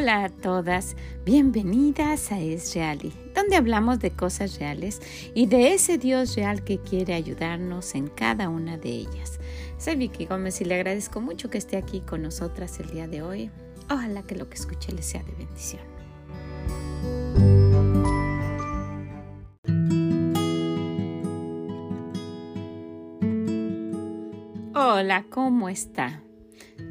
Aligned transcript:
Hola 0.00 0.24
a 0.24 0.28
todas, 0.30 0.96
bienvenidas 1.26 2.32
a 2.32 2.40
Es 2.40 2.74
Reali, 2.74 3.12
donde 3.34 3.56
hablamos 3.56 3.98
de 3.98 4.10
cosas 4.10 4.58
reales 4.58 5.02
y 5.34 5.44
de 5.44 5.74
ese 5.74 5.98
Dios 5.98 6.36
real 6.36 6.64
que 6.64 6.78
quiere 6.78 7.12
ayudarnos 7.12 7.94
en 7.94 8.06
cada 8.06 8.48
una 8.48 8.78
de 8.78 8.88
ellas. 8.88 9.38
Soy 9.76 9.96
Vicky 9.96 10.24
Gómez 10.24 10.58
y 10.62 10.64
le 10.64 10.76
agradezco 10.76 11.20
mucho 11.20 11.50
que 11.50 11.58
esté 11.58 11.76
aquí 11.76 12.00
con 12.00 12.22
nosotras 12.22 12.80
el 12.80 12.88
día 12.88 13.08
de 13.08 13.20
hoy. 13.20 13.50
Ojalá 13.90 14.22
que 14.22 14.36
lo 14.36 14.48
que 14.48 14.54
escuche 14.54 14.90
le 14.90 15.02
sea 15.02 15.22
de 15.22 15.32
bendición. 15.32 15.82
Hola, 24.74 25.26
¿cómo 25.28 25.68
está? 25.68 26.22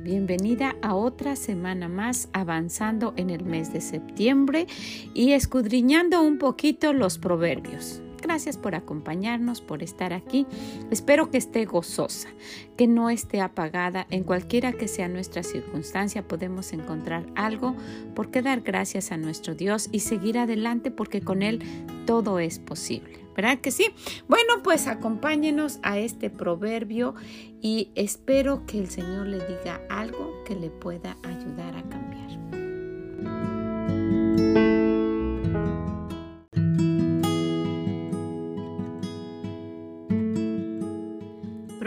Bienvenida 0.10 0.76
a 0.82 0.96
otra 0.96 1.36
semana 1.36 1.88
más 1.88 2.30
avanzando 2.34 3.14
en 3.16 3.30
el 3.30 3.46
mes 3.46 3.72
de 3.72 3.80
septiembre 3.80 4.66
y 5.14 5.34
escudriñando 5.34 6.24
un 6.24 6.40
poquito 6.40 6.94
los 6.94 7.20
proverbios. 7.20 8.02
Gracias 8.22 8.58
por 8.58 8.76
acompañarnos, 8.76 9.62
por 9.62 9.84
estar 9.84 10.14
aquí. 10.14 10.46
Espero 10.92 11.30
que 11.30 11.38
esté 11.38 11.66
gozosa, 11.66 12.30
que 12.78 12.88
no 12.88 13.10
esté 13.10 13.42
apagada. 13.42 14.08
En 14.10 14.24
cualquiera 14.24 14.74
que 14.74 14.88
sea 14.88 15.08
nuestra 15.08 15.44
circunstancia 15.44 16.28
podemos 16.28 16.74
encontrar 16.74 17.26
algo 17.36 17.76
por 18.16 18.32
qué 18.32 18.42
dar 18.42 18.62
gracias 18.62 19.12
a 19.12 19.18
nuestro 19.18 19.56
Dios 19.56 19.90
y 19.92 20.02
seguir 20.02 20.38
adelante 20.38 20.92
porque 20.92 21.22
con 21.22 21.42
Él 21.42 21.62
todo 22.06 22.40
es 22.40 22.60
posible. 22.60 23.20
¿Verdad 23.36 23.60
que 23.60 23.72
sí? 23.72 23.86
Bueno, 24.28 24.62
pues 24.64 24.88
acompáñenos 24.88 25.80
a 25.82 25.98
este 25.98 26.30
proverbio 26.30 27.16
y 27.62 27.90
espero 27.96 28.66
que 28.66 28.80
el 28.80 28.90
Señor 28.90 29.28
le 29.28 29.38
diga 29.38 29.82
algo 29.90 30.44
que 30.46 30.56
le 30.56 30.70
pueda 30.70 31.16
ayudar 31.24 31.78
a 31.78 31.84
cambiar. 31.84 32.09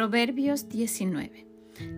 Proverbios 0.03 0.69
19. 0.69 1.47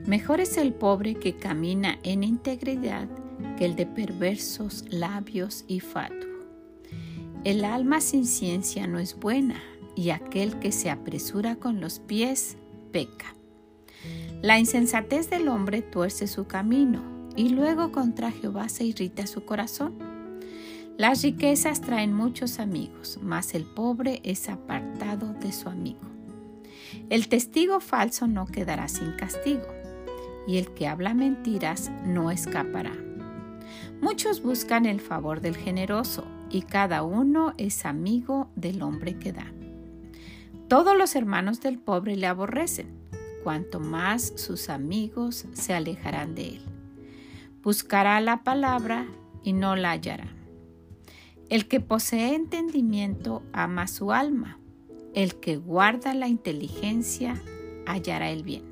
Mejor 0.07 0.41
es 0.41 0.59
el 0.59 0.75
pobre 0.75 1.15
que 1.15 1.39
camina 1.39 1.99
en 2.03 2.23
integridad 2.23 3.09
que 3.57 3.65
el 3.65 3.77
de 3.77 3.87
perversos 3.87 4.85
labios 4.91 5.65
y 5.69 5.81
fatuo. 5.81 6.29
El 7.45 7.65
alma 7.65 8.03
sin 8.03 8.27
ciencia 8.27 8.87
no 8.87 8.99
es 8.99 9.19
buena, 9.19 9.59
y 9.97 10.11
aquel 10.11 10.59
que 10.59 10.71
se 10.71 10.91
apresura 10.91 11.57
con 11.57 11.81
los 11.81 11.99
pies 11.99 12.59
peca. 12.93 13.35
La 14.43 14.59
insensatez 14.59 15.31
del 15.31 15.49
hombre 15.49 15.81
tuerce 15.81 16.27
su 16.27 16.47
camino, 16.47 17.31
y 17.37 17.49
luego 17.49 17.91
contra 17.91 18.31
Jehová 18.31 18.69
se 18.69 18.85
irrita 18.85 19.27
su 19.27 19.47
corazón. 19.47 19.95
Las 20.99 21.23
riquezas 21.23 21.81
traen 21.81 22.13
muchos 22.13 22.59
amigos, 22.59 23.19
mas 23.23 23.55
el 23.55 23.65
pobre 23.65 24.21
es 24.25 24.51
apartado 24.51 25.33
de 25.41 25.53
su 25.53 25.71
amigo. 25.71 26.14
El 27.11 27.29
testigo 27.29 27.81
falso 27.81 28.27
no 28.27 28.47
quedará 28.47 28.89
sin 28.89 29.13
castigo, 29.13 29.67
y 30.47 30.59
el 30.59 30.73
que 30.75 30.89
habla 30.89 31.15
mentiras 31.15 31.91
no 32.05 32.31
escapará. 32.31 32.93
Muchos 34.01 34.43
buscan 34.43 34.87
el 34.87 35.01
favor 35.01 35.41
del 35.41 35.57
generoso, 35.57 36.25
y 36.51 36.63
cada 36.63 37.03
uno 37.03 37.53
es 37.57 37.85
amigo 37.85 38.49
del 38.57 38.83
hombre 38.83 39.19
que 39.19 39.33
da. 39.33 39.53
Todos 40.69 40.97
los 40.97 41.15
hermanos 41.15 41.61
del 41.61 41.79
pobre 41.79 42.17
le 42.17 42.27
aborrecen, 42.27 42.89
cuanto 43.43 43.81
más 43.81 44.33
sus 44.37 44.71
amigos 44.71 45.47
se 45.53 45.75
alejarán 45.75 46.35
de 46.35 46.49
él. 46.49 46.63
Buscará 47.63 48.21
la 48.21 48.43
palabra 48.43 49.07
y 49.43 49.53
no 49.53 49.77
la 49.77 49.91
hallará. 49.91 50.29
El 51.51 51.69
que 51.69 51.81
posee 51.81 52.35
entendimiento 52.35 53.43
ama 53.53 53.87
su 53.87 54.13
alma 54.13 54.59
el 55.15 55.37
que 55.37 55.57
guarda 55.57 56.13
la 56.13 56.29
inteligencia 56.29 57.41
hallará 57.87 58.31
el 58.31 58.43
bien. 58.43 58.63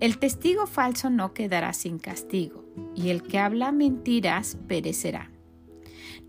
El 0.00 0.18
testigo 0.18 0.66
falso 0.66 1.08
no 1.08 1.32
quedará 1.32 1.72
sin 1.72 1.98
castigo, 1.98 2.64
y 2.94 3.08
el 3.08 3.22
que 3.22 3.38
habla 3.38 3.72
mentiras 3.72 4.58
perecerá. 4.68 5.30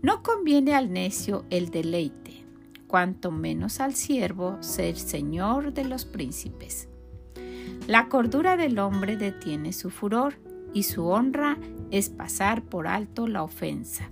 No 0.02 0.22
conviene 0.22 0.74
al 0.74 0.92
necio 0.92 1.44
el 1.50 1.70
deleite, 1.70 2.44
cuanto 2.86 3.30
menos 3.30 3.80
al 3.80 3.94
siervo 3.94 4.56
ser 4.62 4.96
señor 4.96 5.74
de 5.74 5.84
los 5.84 6.04
príncipes. 6.04 6.88
La 7.86 8.08
cordura 8.08 8.56
del 8.56 8.78
hombre 8.78 9.16
detiene 9.16 9.72
su 9.72 9.90
furor, 9.90 10.38
y 10.72 10.82
su 10.84 11.06
honra 11.06 11.58
es 11.90 12.10
pasar 12.10 12.62
por 12.62 12.86
alto 12.86 13.26
la 13.26 13.42
ofensa. 13.42 14.10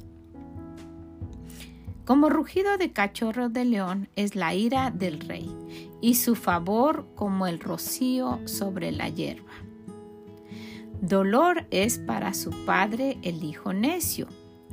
Como 2.05 2.29
rugido 2.29 2.77
de 2.77 2.93
cachorro 2.93 3.49
de 3.49 3.65
león 3.65 4.09
es 4.15 4.37
la 4.37 4.55
ira 4.55 4.91
del 4.91 5.21
rey, 5.21 5.51
y 6.03 6.17
su 6.17 6.35
favor 6.35 7.07
como 7.15 7.47
el 7.47 7.61
rocío 7.61 8.41
sobre 8.45 8.93
la 8.93 9.09
hierba. 9.09 9.53
Dolor 11.01 11.67
es 11.71 11.99
para 11.99 12.35
su 12.35 12.51
padre 12.67 13.17
el 13.23 13.43
hijo 13.43 13.73
necio, 13.73 14.27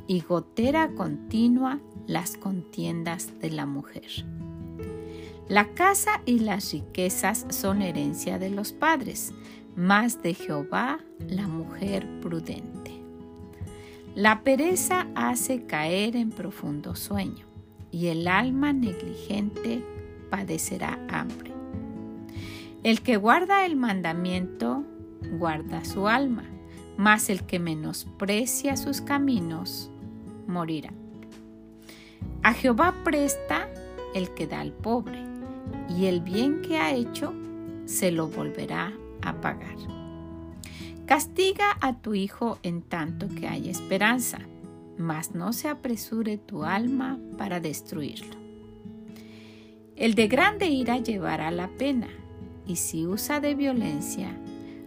y 0.08 0.20
gotera 0.20 0.94
continua 0.94 1.80
las 2.06 2.36
contiendas 2.36 3.40
de 3.40 3.52
la 3.52 3.66
mujer. 3.66 4.26
La 5.48 5.74
casa 5.74 6.22
y 6.26 6.40
las 6.40 6.74
riquezas 6.74 7.46
son 7.50 7.82
herencia 7.82 8.40
de 8.40 8.50
los 8.50 8.74
padres, 8.74 9.34
mas 9.76 10.22
de 10.22 10.34
Jehová 10.34 11.00
la 11.28 11.48
mujer 11.48 12.08
prudente. 12.22 12.81
La 14.16 14.44
pereza 14.44 15.08
hace 15.16 15.66
caer 15.66 16.18
en 16.18 16.32
profundo 16.32 16.96
sueño 16.96 17.46
y 17.92 18.08
el 18.08 18.28
alma 18.28 18.74
negligente 18.74 19.86
padecerá 20.30 21.00
hambre. 21.10 21.54
El 22.84 23.02
que 23.02 23.16
guarda 23.16 23.66
el 23.66 23.78
mandamiento 23.78 24.84
guarda 25.38 25.86
su 25.86 26.10
alma, 26.10 26.44
mas 26.98 27.30
el 27.30 27.46
que 27.46 27.60
menosprecia 27.60 28.76
sus 28.76 29.00
caminos 29.00 29.90
morirá. 30.46 30.92
A 32.44 32.54
Jehová 32.54 32.94
presta 33.06 33.70
el 34.14 34.30
que 34.32 34.46
da 34.46 34.60
al 34.60 34.74
pobre, 34.74 35.24
y 35.88 36.08
el 36.08 36.20
bien 36.20 36.62
que 36.62 36.78
ha 36.78 36.94
hecho 36.94 37.34
se 37.86 38.12
lo 38.12 38.28
volverá 38.28 38.92
a 39.22 39.40
pagar. 39.40 40.01
Castiga 41.12 41.78
a 41.82 41.98
tu 42.00 42.14
hijo 42.14 42.58
en 42.64 42.82
tanto 42.82 43.28
que 43.28 43.46
haya 43.46 43.70
esperanza, 43.70 44.40
mas 44.98 45.36
no 45.36 45.52
se 45.52 45.68
apresure 45.68 46.38
tu 46.38 46.64
alma 46.64 47.20
para 47.38 47.60
destruirlo. 47.60 48.38
El 49.98 50.16
de 50.16 50.30
grande 50.30 50.68
ira 50.68 51.00
llevará 51.00 51.52
la 51.52 51.68
pena, 51.68 52.08
y 52.66 52.78
si 52.78 53.06
usa 53.06 53.42
de 53.42 53.56
violencia, 53.56 54.38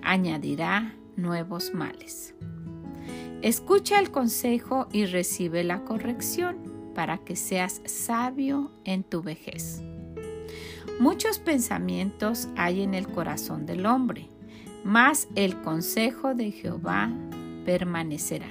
añadirá 0.01 0.95
nuevos 1.15 1.75
males. 1.75 2.35
Escucha 3.43 4.01
el 4.01 4.11
consejo 4.11 4.89
y 4.91 5.05
recibe 5.05 5.63
la 5.63 5.85
corrección 5.85 6.57
para 6.95 7.19
que 7.19 7.37
seas 7.37 7.83
sabio 7.85 8.73
en 8.85 9.05
tu 9.05 9.21
vejez. 9.21 9.83
Muchos 10.99 11.39
pensamientos 11.39 12.49
hay 12.57 12.81
en 12.81 12.95
el 12.95 13.09
corazón 13.09 13.67
del 13.67 13.85
hombre, 13.85 14.31
mas 14.85 15.29
el 15.35 15.61
consejo 15.63 16.35
de 16.35 16.51
Jehová 16.51 17.11
permanecerá. 17.65 18.51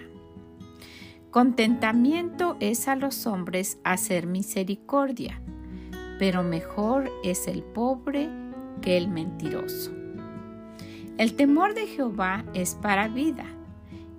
Contentamiento 1.29 2.57
es 2.59 2.87
a 2.87 2.95
los 2.95 3.25
hombres 3.25 3.77
hacer 3.83 4.27
misericordia, 4.27 5.41
pero 6.19 6.43
mejor 6.43 7.11
es 7.23 7.47
el 7.47 7.63
pobre 7.63 8.29
que 8.81 8.97
el 8.97 9.07
mentiroso. 9.07 9.91
El 11.17 11.35
temor 11.35 11.75
de 11.75 11.87
Jehová 11.87 12.43
es 12.53 12.75
para 12.75 13.07
vida, 13.07 13.45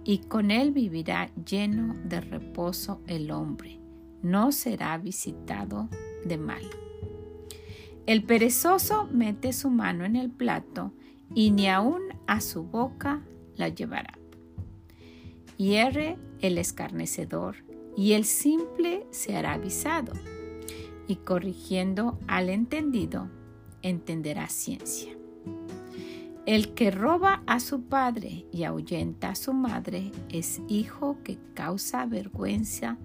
y 0.05 0.19
con 0.19 0.50
él 0.50 0.70
vivirá 0.70 1.31
lleno 1.44 1.94
de 2.05 2.20
reposo 2.20 3.00
el 3.06 3.31
hombre, 3.31 3.81
no 4.22 4.52
será 4.52 4.96
visitado 4.99 5.88
de 6.25 6.38
mal. 6.38 6.62
El 8.06 8.22
perezoso 8.22 9.08
mete 9.10 9.52
su 9.52 9.70
mano 9.70 10.05
en 10.05 10.14
el 10.14 10.31
plato 10.31 10.93
y 11.34 11.50
ni 11.50 11.69
aun 11.69 12.02
a 12.26 12.40
su 12.40 12.62
boca 12.62 13.22
la 13.56 13.69
llevará. 13.69 14.19
Hierre 15.56 16.16
el 16.40 16.58
escarnecedor, 16.58 17.56
y 17.96 18.12
el 18.12 18.25
simple 18.25 19.06
se 19.10 19.36
hará 19.36 19.52
avisado, 19.52 20.12
y 21.06 21.16
corrigiendo 21.16 22.19
al 22.26 22.48
entendido, 22.48 23.28
entenderá 23.82 24.48
ciencia. 24.48 25.12
El 26.46 26.75
que 26.75 26.90
roba 26.90 27.42
a 27.46 27.60
su 27.60 27.84
padre 27.84 28.46
y 28.52 28.64
ahuyenta 28.64 29.31
a 29.31 29.34
su 29.34 29.54
madre 29.54 30.12
es 30.28 30.60
hijo 30.69 31.19
que 31.25 31.38
causa 31.54 32.04
vergüenza 32.04 32.98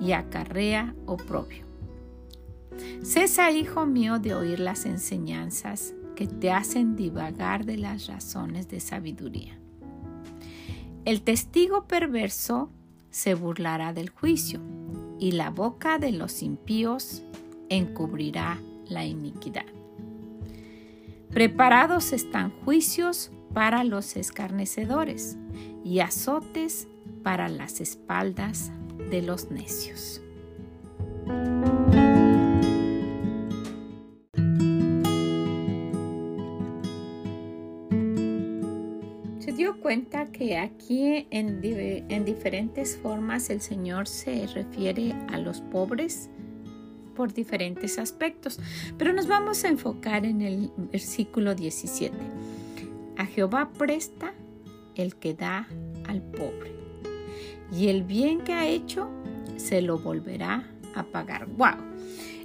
y 0.00 0.12
acarrea 0.12 0.94
oprobio. 1.06 1.64
Cesa, 3.02 3.52
hijo 3.52 3.86
mío, 3.86 4.18
de 4.18 4.34
oír 4.34 4.58
las 4.58 4.86
enseñanzas 4.86 5.94
te 6.26 6.50
hacen 6.50 6.96
divagar 6.96 7.64
de 7.64 7.76
las 7.76 8.06
razones 8.06 8.68
de 8.68 8.80
sabiduría. 8.80 9.58
El 11.04 11.22
testigo 11.22 11.84
perverso 11.86 12.70
se 13.10 13.34
burlará 13.34 13.92
del 13.92 14.10
juicio, 14.10 14.60
y 15.18 15.32
la 15.32 15.50
boca 15.50 15.98
de 15.98 16.10
los 16.10 16.42
impíos 16.42 17.22
encubrirá 17.68 18.58
la 18.88 19.04
iniquidad. 19.04 19.66
Preparados 21.30 22.12
están 22.12 22.50
juicios 22.64 23.30
para 23.54 23.84
los 23.84 24.16
escarnecedores 24.16 25.38
y 25.84 26.00
azotes 26.00 26.88
para 27.22 27.48
las 27.48 27.80
espaldas 27.80 28.72
de 29.10 29.22
los 29.22 29.50
necios. 29.50 30.20
Cuenta 39.92 40.24
que 40.32 40.56
aquí 40.56 41.26
en, 41.30 41.60
en 41.62 42.24
diferentes 42.24 42.96
formas 42.96 43.50
el 43.50 43.60
Señor 43.60 44.08
se 44.08 44.46
refiere 44.46 45.14
a 45.28 45.36
los 45.36 45.60
pobres 45.60 46.30
por 47.14 47.34
diferentes 47.34 47.98
aspectos, 47.98 48.58
pero 48.96 49.12
nos 49.12 49.26
vamos 49.26 49.64
a 49.64 49.68
enfocar 49.68 50.24
en 50.24 50.40
el 50.40 50.72
versículo 50.78 51.54
17. 51.54 52.16
A 53.18 53.26
Jehová 53.26 53.70
presta 53.76 54.32
el 54.94 55.16
que 55.16 55.34
da 55.34 55.68
al 56.08 56.22
pobre, 56.22 56.72
y 57.70 57.88
el 57.88 58.02
bien 58.02 58.40
que 58.44 58.54
ha 58.54 58.66
hecho 58.66 59.10
se 59.56 59.82
lo 59.82 59.98
volverá 59.98 60.70
a 60.94 61.02
pagar. 61.02 61.48
¡Wow! 61.48 61.76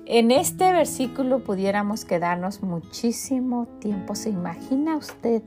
En 0.05 0.31
este 0.31 0.69
versículo 0.73 1.39
pudiéramos 1.45 2.03
quedarnos 2.03 2.61
muchísimo 2.61 3.67
tiempo. 3.79 4.15
¿Se 4.15 4.31
imagina 4.31 4.97
usted 4.97 5.41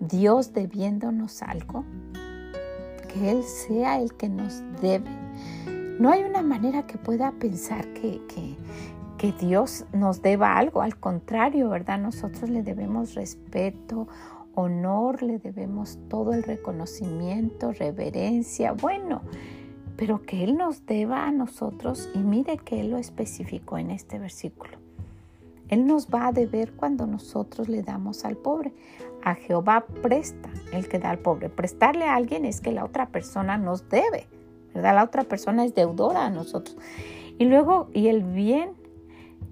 Dios 0.00 0.52
debiéndonos 0.52 1.42
algo? 1.42 1.84
Que 3.08 3.30
Él 3.30 3.42
sea 3.42 4.00
el 4.00 4.14
que 4.14 4.28
nos 4.28 4.62
debe. 4.80 5.10
No 5.98 6.10
hay 6.10 6.22
una 6.22 6.42
manera 6.42 6.86
que 6.86 6.98
pueda 6.98 7.32
pensar 7.32 7.92
que, 7.94 8.20
que, 8.26 8.56
que 9.16 9.32
Dios 9.32 9.86
nos 9.92 10.22
deba 10.22 10.56
algo. 10.58 10.82
Al 10.82 10.98
contrario, 10.98 11.70
¿verdad? 11.70 11.98
Nosotros 11.98 12.50
le 12.50 12.62
debemos 12.62 13.14
respeto, 13.14 14.06
honor, 14.54 15.22
le 15.22 15.38
debemos 15.38 15.98
todo 16.08 16.32
el 16.32 16.42
reconocimiento, 16.42 17.72
reverencia, 17.72 18.72
bueno, 18.72 19.22
pero 19.96 20.22
que 20.22 20.44
Él 20.44 20.56
nos 20.56 20.84
deba 20.86 21.26
a 21.26 21.30
nosotros 21.30 22.10
y 22.14 22.18
mire 22.18 22.58
que 22.58 22.80
Él 22.80 22.90
lo 22.90 22.98
especificó 22.98 23.78
en 23.78 23.90
este 23.90 24.18
versículo. 24.18 24.78
Él 25.68 25.86
nos 25.86 26.08
va 26.08 26.28
a 26.28 26.32
deber 26.32 26.72
cuando 26.72 27.06
nosotros 27.06 27.68
le 27.68 27.82
damos 27.82 28.24
al 28.24 28.36
pobre. 28.36 28.72
A 29.26 29.34
Jehová 29.34 29.84
presta 30.02 30.48
el 30.72 30.88
que 30.88 31.00
da 31.00 31.10
al 31.10 31.18
pobre. 31.18 31.48
Prestarle 31.48 32.04
a 32.04 32.14
alguien 32.14 32.44
es 32.44 32.60
que 32.60 32.70
la 32.70 32.84
otra 32.84 33.06
persona 33.08 33.58
nos 33.58 33.88
debe, 33.88 34.28
¿verdad? 34.72 34.94
La 34.94 35.02
otra 35.02 35.24
persona 35.24 35.64
es 35.64 35.74
deudora 35.74 36.26
a 36.26 36.30
nosotros. 36.30 36.78
Y 37.36 37.46
luego, 37.46 37.90
y 37.92 38.06
el 38.06 38.22
bien, 38.22 38.70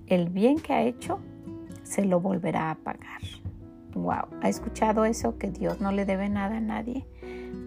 el 0.07 0.29
bien 0.29 0.61
que 0.61 0.75
ha 0.75 0.83
hecho, 0.83 1.19
se 1.83 2.05
lo 2.05 2.21
volverá 2.21 2.71
a 2.71 2.77
pagar. 2.77 3.21
Wow, 3.95 4.29
¿ha 4.43 4.49
escuchado 4.49 5.07
eso? 5.07 5.39
Que 5.39 5.51
Dios 5.51 5.81
no 5.81 5.91
le 5.91 6.05
debe 6.05 6.29
nada 6.29 6.59
a 6.59 6.61
nadie, 6.61 7.05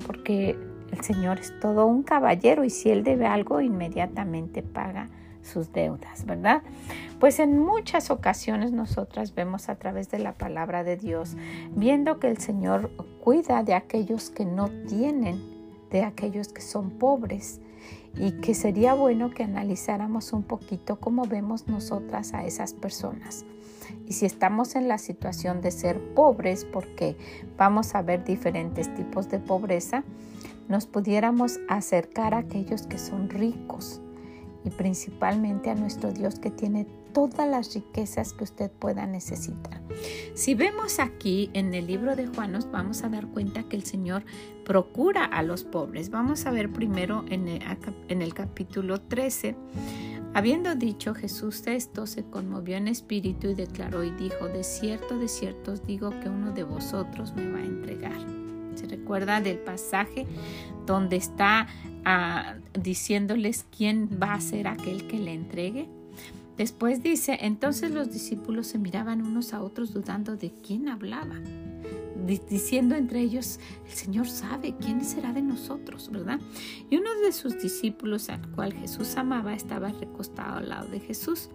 porque 0.05 0.57
el 0.93 1.01
Señor 1.01 1.39
es 1.39 1.59
todo 1.59 1.87
un 1.87 2.03
caballero 2.03 2.63
y 2.63 2.69
si 2.69 2.89
Él 2.89 3.03
debe 3.03 3.25
algo, 3.25 3.59
inmediatamente 3.59 4.63
paga 4.63 5.09
sus 5.47 5.71
deudas, 5.73 6.25
¿verdad? 6.25 6.61
Pues 7.19 7.39
en 7.39 7.57
muchas 7.57 8.11
ocasiones 8.11 8.71
nosotras 8.71 9.33
vemos 9.33 9.69
a 9.69 9.75
través 9.75 10.11
de 10.11 10.19
la 10.19 10.33
palabra 10.33 10.83
de 10.83 10.97
Dios, 10.97 11.35
viendo 11.71 12.19
que 12.19 12.27
el 12.27 12.37
Señor 12.37 12.91
cuida 13.23 13.63
de 13.63 13.73
aquellos 13.73 14.29
que 14.29 14.45
no 14.45 14.69
tienen, 14.87 15.41
de 15.89 16.03
aquellos 16.03 16.49
que 16.49 16.61
son 16.61 16.91
pobres, 16.91 17.59
y 18.15 18.31
que 18.33 18.53
sería 18.53 18.93
bueno 18.93 19.31
que 19.31 19.43
analizáramos 19.43 20.33
un 20.33 20.43
poquito 20.43 20.99
cómo 20.99 21.25
vemos 21.25 21.67
nosotras 21.67 22.33
a 22.33 22.45
esas 22.45 22.73
personas. 22.73 23.45
Y 24.07 24.13
si 24.13 24.25
estamos 24.25 24.75
en 24.75 24.87
la 24.87 24.97
situación 24.97 25.61
de 25.61 25.71
ser 25.71 25.99
pobres, 26.13 26.65
porque 26.65 27.15
vamos 27.57 27.95
a 27.95 28.01
ver 28.01 28.23
diferentes 28.23 28.93
tipos 28.95 29.29
de 29.29 29.39
pobreza, 29.39 30.03
nos 30.67 30.85
pudiéramos 30.85 31.59
acercar 31.69 32.33
a 32.33 32.39
aquellos 32.39 32.87
que 32.87 32.97
son 32.97 33.29
ricos 33.29 34.01
y 34.67 34.69
principalmente 34.69 35.69
a 35.69 35.75
nuestro 35.75 36.11
Dios 36.11 36.39
que 36.39 36.51
tiene 36.51 36.85
todas 37.13 37.49
las 37.49 37.73
riquezas 37.73 38.33
que 38.33 38.43
usted 38.43 38.69
pueda 38.69 39.07
necesitar. 39.07 39.81
Si 40.35 40.53
vemos 40.53 40.99
aquí 40.99 41.49
en 41.53 41.73
el 41.73 41.87
libro 41.87 42.15
de 42.15 42.27
Juan 42.27 42.51
nos 42.51 42.69
vamos 42.69 43.03
a 43.03 43.09
dar 43.09 43.27
cuenta 43.27 43.63
que 43.63 43.75
el 43.75 43.83
Señor 43.83 44.23
procura 44.65 45.25
a 45.25 45.41
los 45.41 45.63
pobres. 45.63 46.09
Vamos 46.11 46.45
a 46.45 46.51
ver 46.51 46.71
primero 46.71 47.25
en 47.29 47.47
el, 47.47 47.61
en 48.09 48.21
el 48.21 48.33
capítulo 48.33 49.01
13 49.01 49.55
Habiendo 50.37 50.75
dicho 50.75 51.15
Jesús 51.15 51.65
esto, 51.65 52.05
se 52.05 52.23
conmovió 52.23 52.77
en 52.77 52.87
espíritu 52.87 53.47
y 53.47 53.55
declaró 53.55 54.03
y 54.03 54.11
dijo, 54.11 54.47
de 54.47 54.63
cierto, 54.63 55.17
de 55.17 55.27
cierto 55.27 55.71
os 55.71 55.83
digo 55.87 56.11
que 56.19 56.29
uno 56.29 56.51
de 56.51 56.63
vosotros 56.63 57.33
me 57.33 57.49
va 57.49 57.57
a 57.57 57.65
entregar. 57.65 58.36
¿Se 58.77 58.87
recuerda 58.87 59.41
del 59.41 59.57
pasaje 59.57 60.25
donde 60.85 61.17
está 61.17 61.67
ah, 62.05 62.55
diciéndoles 62.79 63.65
quién 63.75 64.09
va 64.21 64.33
a 64.33 64.41
ser 64.41 64.67
aquel 64.67 65.07
que 65.07 65.19
le 65.19 65.33
entregue? 65.33 65.89
Después 66.57 67.03
dice, 67.03 67.37
entonces 67.41 67.91
los 67.91 68.11
discípulos 68.11 68.67
se 68.67 68.79
miraban 68.79 69.21
unos 69.21 69.53
a 69.53 69.61
otros 69.61 69.93
dudando 69.93 70.37
de 70.37 70.51
quién 70.51 70.89
hablaba 70.89 71.35
diciendo 72.27 72.95
entre 72.95 73.21
ellos, 73.21 73.59
el 73.85 73.93
Señor 73.93 74.27
sabe 74.27 74.75
quién 74.79 75.03
será 75.03 75.33
de 75.33 75.41
nosotros, 75.41 76.09
¿verdad? 76.11 76.39
Y 76.89 76.97
uno 76.97 77.09
de 77.23 77.31
sus 77.31 77.59
discípulos, 77.59 78.29
al 78.29 78.41
cual 78.51 78.73
Jesús 78.73 79.15
amaba, 79.15 79.53
estaba 79.53 79.89
recostado 79.89 80.57
al 80.57 80.69
lado 80.69 80.89
de 80.89 80.99
Jesús. 80.99 81.49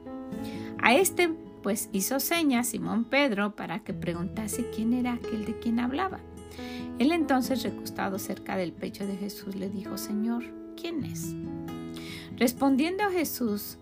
A 0.81 0.95
este, 0.95 1.35
pues, 1.63 1.91
hizo 1.93 2.21
señas 2.21 2.69
Simón 2.69 3.05
Pedro 3.05 3.55
para 3.55 3.81
que 3.81 3.93
preguntase 3.93 4.71
quién 4.75 4.93
era 4.93 5.15
aquel 5.15 5.45
de 5.45 5.59
quien 5.59 5.79
hablaba. 5.79 6.21
Él 6.99 7.13
entonces, 7.13 7.63
recostado 7.63 8.19
cerca 8.19 8.57
del 8.57 8.73
pecho 8.73 9.07
de 9.07 9.17
Jesús, 9.17 9.57
le 9.57 9.69
dijo, 9.69 9.99
Señor, 9.99 10.45
¿quién 10.81 11.05
es? 11.05 11.35
Respondiendo 12.37 13.05
a 13.05 13.11
Jesús, 13.11 13.79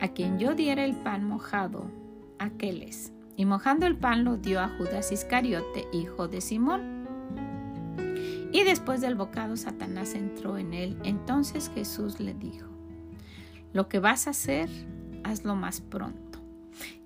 a 0.00 0.08
quien 0.08 0.38
yo 0.38 0.54
diera 0.54 0.84
el 0.84 0.96
pan 0.96 1.24
mojado, 1.24 1.90
aquel 2.38 2.82
es 2.82 3.12
y 3.38 3.44
mojando 3.44 3.86
el 3.86 3.96
pan 3.96 4.24
lo 4.24 4.36
dio 4.36 4.60
a 4.60 4.68
Judas 4.68 5.12
Iscariote, 5.12 5.86
hijo 5.92 6.26
de 6.26 6.40
Simón. 6.40 7.06
Y 8.50 8.64
después 8.64 9.00
del 9.00 9.14
bocado 9.14 9.56
Satanás 9.56 10.14
entró 10.14 10.58
en 10.58 10.74
él. 10.74 10.98
Entonces 11.04 11.70
Jesús 11.72 12.18
le 12.18 12.34
dijo, 12.34 12.66
lo 13.72 13.88
que 13.88 14.00
vas 14.00 14.26
a 14.26 14.30
hacer, 14.30 14.68
hazlo 15.22 15.54
más 15.54 15.80
pronto. 15.80 16.40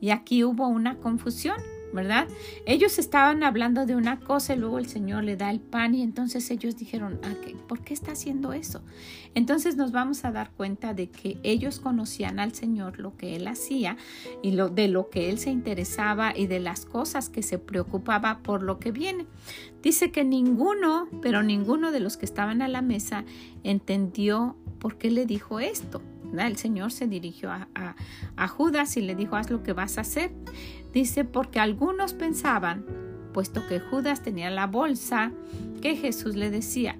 Y 0.00 0.08
aquí 0.08 0.42
hubo 0.42 0.68
una 0.68 0.96
confusión 0.96 1.58
¿verdad? 1.92 2.28
Ellos 2.66 2.98
estaban 2.98 3.42
hablando 3.42 3.86
de 3.86 3.96
una 3.96 4.20
cosa 4.20 4.54
y 4.54 4.58
luego 4.58 4.78
el 4.78 4.86
Señor 4.86 5.24
le 5.24 5.36
da 5.36 5.50
el 5.50 5.60
pan 5.60 5.94
y 5.94 6.02
entonces 6.02 6.50
ellos 6.50 6.76
dijeron, 6.76 7.20
ah, 7.22 7.34
¿por 7.68 7.82
qué 7.82 7.94
está 7.94 8.12
haciendo 8.12 8.52
eso? 8.52 8.82
Entonces 9.34 9.76
nos 9.76 9.92
vamos 9.92 10.24
a 10.24 10.32
dar 10.32 10.50
cuenta 10.50 10.94
de 10.94 11.10
que 11.10 11.38
ellos 11.42 11.80
conocían 11.80 12.38
al 12.38 12.54
Señor 12.54 12.98
lo 12.98 13.16
que 13.16 13.36
Él 13.36 13.46
hacía 13.48 13.96
y 14.42 14.52
lo, 14.52 14.68
de 14.68 14.88
lo 14.88 15.08
que 15.10 15.30
Él 15.30 15.38
se 15.38 15.50
interesaba 15.50 16.36
y 16.36 16.46
de 16.46 16.60
las 16.60 16.84
cosas 16.84 17.28
que 17.28 17.42
se 17.42 17.58
preocupaba 17.58 18.40
por 18.42 18.62
lo 18.62 18.78
que 18.78 18.92
viene. 18.92 19.26
Dice 19.82 20.10
que 20.10 20.24
ninguno, 20.24 21.08
pero 21.22 21.42
ninguno 21.42 21.92
de 21.92 22.00
los 22.00 22.16
que 22.16 22.26
estaban 22.26 22.62
a 22.62 22.68
la 22.68 22.82
mesa 22.82 23.24
entendió 23.64 24.56
por 24.78 24.98
qué 24.98 25.10
le 25.10 25.26
dijo 25.26 25.60
esto. 25.60 26.02
El 26.38 26.56
Señor 26.56 26.92
se 26.92 27.06
dirigió 27.06 27.50
a, 27.50 27.68
a 28.36 28.48
Judas 28.48 28.96
y 28.96 29.02
le 29.02 29.14
dijo, 29.14 29.36
haz 29.36 29.50
lo 29.50 29.62
que 29.62 29.72
vas 29.72 29.98
a 29.98 30.02
hacer. 30.02 30.32
Dice, 30.92 31.24
porque 31.24 31.60
algunos 31.60 32.14
pensaban, 32.14 32.84
puesto 33.32 33.66
que 33.66 33.80
Judas 33.80 34.22
tenía 34.22 34.50
la 34.50 34.66
bolsa, 34.66 35.32
que 35.80 35.96
Jesús 35.96 36.36
le 36.36 36.50
decía, 36.50 36.96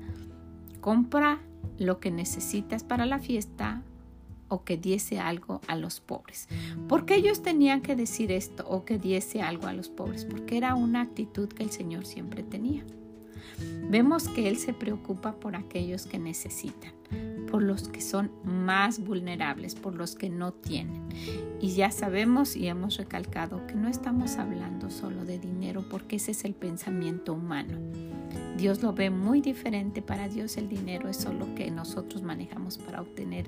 compra 0.81 1.41
lo 1.79 2.01
que 2.01 2.11
necesitas 2.11 2.85
para 2.85 3.07
la 3.07 3.19
fiesta 3.19 3.83
o 4.49 4.65
que 4.65 4.77
diese 4.77 5.19
algo 5.19 5.63
a 5.67 5.77
los 5.77 6.01
pobres. 6.01 6.47
¿Por 6.87 7.07
qué 7.07 7.15
ellos 7.15 7.43
tenían 7.43 7.81
que 7.81 7.97
decir 7.97 8.31
esto 8.31 8.67
o 8.69 8.85
que 8.85 8.99
diese 8.99 9.41
algo 9.41 9.67
a 9.67 9.73
los 9.73 9.89
pobres? 9.89 10.27
Porque 10.27 10.59
era 10.59 10.75
una 10.75 11.01
actitud 11.01 11.49
que 11.49 11.63
el 11.63 11.71
Señor 11.71 12.05
siempre 12.05 12.43
tenía. 12.43 12.85
Vemos 13.89 14.29
que 14.29 14.49
Él 14.49 14.59
se 14.59 14.75
preocupa 14.75 15.33
por 15.37 15.57
aquellos 15.57 16.07
que 16.07 16.19
necesitan, 16.19 16.93
por 17.51 17.63
los 17.63 17.89
que 17.89 18.01
son 18.01 18.31
más 18.45 18.99
vulnerables, 18.99 19.75
por 19.75 19.95
los 19.95 20.15
que 20.15 20.31
no 20.31 20.53
tienen. 20.53 21.03
Y 21.61 21.75
ya 21.75 21.91
sabemos 21.91 22.57
y 22.57 22.67
hemos 22.67 22.97
recalcado 22.97 23.67
que 23.67 23.75
no 23.75 23.89
estamos 23.89 24.37
hablando 24.39 24.91
solo 24.91 25.25
de 25.25 25.39
dinero 25.39 25.85
porque 25.91 26.17
ese 26.17 26.31
es 26.31 26.45
el 26.45 26.55
pensamiento 26.55 27.35
humano. 27.35 27.79
Dios 28.57 28.83
lo 28.83 28.93
ve 28.93 29.11
muy 29.11 29.41
diferente. 29.41 30.03
Para 30.03 30.29
Dios 30.29 30.57
el 30.57 30.69
dinero 30.69 31.09
es 31.09 31.17
solo 31.17 31.55
que 31.55 31.71
nosotros 31.71 32.23
manejamos 32.23 32.79
para 32.79 33.01
obtener 33.01 33.47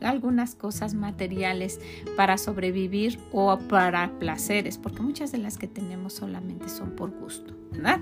algunas 0.00 0.54
cosas 0.54 0.94
materiales, 0.94 1.80
para 2.16 2.38
sobrevivir 2.38 3.18
o 3.32 3.58
para 3.58 4.18
placeres, 4.18 4.78
porque 4.78 5.02
muchas 5.02 5.32
de 5.32 5.38
las 5.38 5.58
que 5.58 5.66
tenemos 5.66 6.14
solamente 6.14 6.68
son 6.68 6.92
por 6.92 7.10
gusto, 7.10 7.54
¿verdad? 7.72 8.00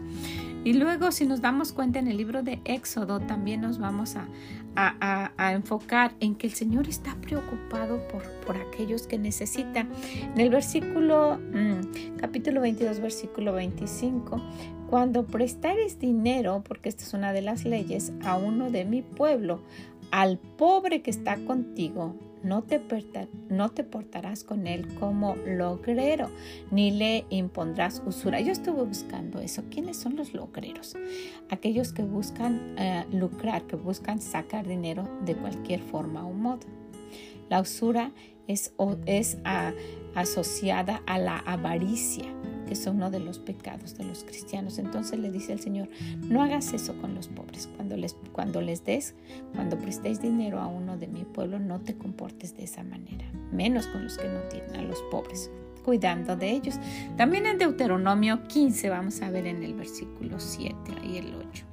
Y 0.64 0.74
luego 0.74 1.10
si 1.10 1.26
nos 1.26 1.40
damos 1.40 1.72
cuenta 1.72 1.98
en 1.98 2.06
el 2.06 2.16
libro 2.16 2.42
de 2.42 2.60
Éxodo 2.64 3.18
también 3.18 3.62
nos 3.62 3.78
vamos 3.78 4.14
a, 4.14 4.28
a, 4.76 5.52
enfocar 5.52 6.14
en 6.20 6.34
que 6.34 6.46
el 6.46 6.52
Señor 6.54 6.88
está 6.88 7.14
preocupado 7.20 8.06
por, 8.08 8.22
por 8.46 8.56
aquellos 8.56 9.06
que 9.06 9.18
necesitan. 9.18 9.90
En 10.34 10.40
el 10.40 10.50
versículo, 10.50 11.38
mm, 11.38 12.16
capítulo 12.16 12.60
22, 12.60 13.00
versículo 13.00 13.52
25, 13.52 14.40
cuando 14.88 15.26
prestares 15.26 15.98
dinero, 15.98 16.62
porque 16.66 16.88
esta 16.88 17.04
es 17.04 17.14
una 17.14 17.32
de 17.32 17.42
las 17.42 17.64
leyes, 17.64 18.12
a 18.24 18.36
uno 18.36 18.70
de 18.70 18.84
mi 18.84 19.02
pueblo, 19.02 19.60
al 20.10 20.38
pobre 20.38 21.02
que 21.02 21.10
está 21.10 21.36
contigo, 21.44 22.14
no 22.42 22.62
te, 22.62 22.80
no 23.48 23.70
te 23.70 23.84
portarás 23.84 24.44
con 24.44 24.66
él 24.66 24.94
como 24.98 25.36
logrero, 25.46 26.30
ni 26.70 26.90
le 26.90 27.24
impondrás 27.30 28.02
usura. 28.04 28.40
Yo 28.40 28.52
estuve 28.52 28.82
buscando 28.82 29.40
eso. 29.40 29.62
¿Quiénes 29.70 29.96
son 29.96 30.16
los 30.16 30.34
logreros? 30.34 30.96
Aquellos 31.50 31.92
que 31.92 32.02
buscan 32.02 32.74
eh, 32.78 33.04
lucrar, 33.12 33.62
que 33.66 33.76
buscan 33.76 34.20
sacar 34.20 34.66
dinero 34.66 35.08
de 35.24 35.34
cualquier 35.34 35.80
forma 35.80 36.26
o 36.26 36.32
modo. 36.32 36.66
La 37.48 37.60
usura 37.60 38.12
es, 38.46 38.74
es 39.06 39.38
asociada 40.14 41.02
a 41.06 41.18
la 41.18 41.38
avaricia 41.38 42.24
es 42.72 42.86
uno 42.86 43.10
de 43.10 43.20
los 43.20 43.38
pecados 43.38 43.96
de 43.96 44.04
los 44.04 44.24
cristianos. 44.24 44.78
Entonces 44.78 45.18
le 45.18 45.30
dice 45.30 45.52
el 45.52 45.60
Señor, 45.60 45.88
no 46.28 46.42
hagas 46.42 46.72
eso 46.72 46.94
con 47.00 47.14
los 47.14 47.28
pobres. 47.28 47.68
Cuando 47.76 47.96
les, 47.96 48.16
cuando 48.32 48.60
les 48.60 48.84
des, 48.84 49.14
cuando 49.54 49.78
prestéis 49.78 50.20
dinero 50.20 50.60
a 50.60 50.66
uno 50.66 50.96
de 50.96 51.06
mi 51.06 51.24
pueblo, 51.24 51.58
no 51.58 51.80
te 51.80 51.94
comportes 51.94 52.56
de 52.56 52.64
esa 52.64 52.82
manera, 52.82 53.24
menos 53.52 53.86
con 53.86 54.04
los 54.04 54.18
que 54.18 54.28
no 54.28 54.40
tienen, 54.50 54.76
a 54.76 54.82
los 54.82 55.00
pobres 55.10 55.50
cuidando 55.84 56.36
de 56.36 56.50
ellos. 56.50 56.76
También 57.16 57.44
en 57.44 57.58
Deuteronomio 57.58 58.46
15 58.46 58.88
vamos 58.88 59.20
a 59.20 59.30
ver 59.30 59.46
en 59.46 59.62
el 59.62 59.74
versículo 59.74 60.38
7 60.38 60.74
y 61.04 61.16
el 61.16 61.34
8. 61.34 61.64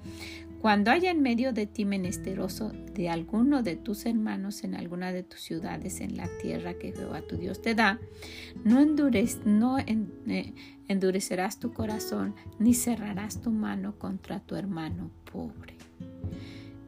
Cuando 0.61 0.91
haya 0.91 1.09
en 1.11 1.21
medio 1.21 1.53
de 1.53 1.67
ti 1.67 1.85
menesteroso 1.85 2.73
de 2.93 3.09
alguno 3.09 3.63
de 3.63 3.77
tus 3.77 4.05
hermanos 4.05 4.65
en 4.65 4.75
alguna 4.75 5.13
de 5.13 5.23
tus 5.23 5.39
ciudades 5.39 6.01
en 6.01 6.17
la 6.17 6.27
tierra 6.41 6.73
que 6.73 6.91
Jehová 6.91 7.21
tu 7.21 7.37
Dios 7.37 7.61
te 7.61 7.75
da, 7.75 7.97
no, 8.65 8.85
no 8.85 9.77
eh, 9.79 10.53
endurecerás 10.89 11.59
tu 11.59 11.71
corazón 11.71 12.35
ni 12.59 12.73
cerrarás 12.73 13.41
tu 13.41 13.51
mano 13.51 13.97
contra 13.97 14.41
tu 14.41 14.55
hermano 14.55 15.11
pobre, 15.31 15.77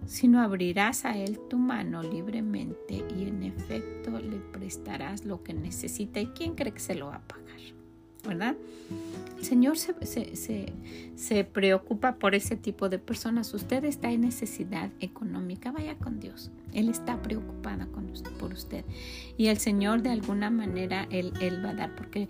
sino 0.05 0.41
abrirás 0.41 1.05
a 1.05 1.17
él 1.17 1.39
tu 1.49 1.57
mano 1.57 2.03
libremente 2.03 3.05
y 3.17 3.23
en 3.23 3.43
efecto 3.43 4.19
le 4.19 4.37
prestarás 4.51 5.23
lo 5.23 5.43
que 5.43 5.53
necesita. 5.53 6.19
¿Y 6.19 6.27
quién 6.27 6.55
cree 6.55 6.73
que 6.73 6.79
se 6.81 6.95
lo 6.95 7.07
va 7.07 7.15
a 7.15 7.27
pagar? 7.27 7.41
¿Verdad? 8.27 8.55
El 9.37 9.45
Señor 9.45 9.77
se, 9.77 11.43
preocupa 11.45 12.15
por 12.15 12.35
ese 12.35 12.55
tipo 12.55 12.89
de 12.89 12.99
personas. 12.99 13.53
Usted 13.55 13.83
está 13.85 14.11
en 14.11 14.21
necesidad 14.21 14.91
económica, 14.99 15.71
vaya 15.71 15.95
con 15.95 16.19
Dios. 16.19 16.51
Él 16.73 16.89
está 16.89 17.21
preocupada 17.21 17.87
con 17.87 18.01
por 18.39 18.53
usted. 18.53 18.85
Y 19.37 19.47
el 19.47 19.57
Señor 19.57 20.01
de 20.01 20.09
alguna 20.11 20.49
manera, 20.49 21.07
Él, 21.09 21.33
él 21.41 21.63
va 21.63 21.69
a 21.69 21.73
dar, 21.73 21.95
porque 21.95 22.27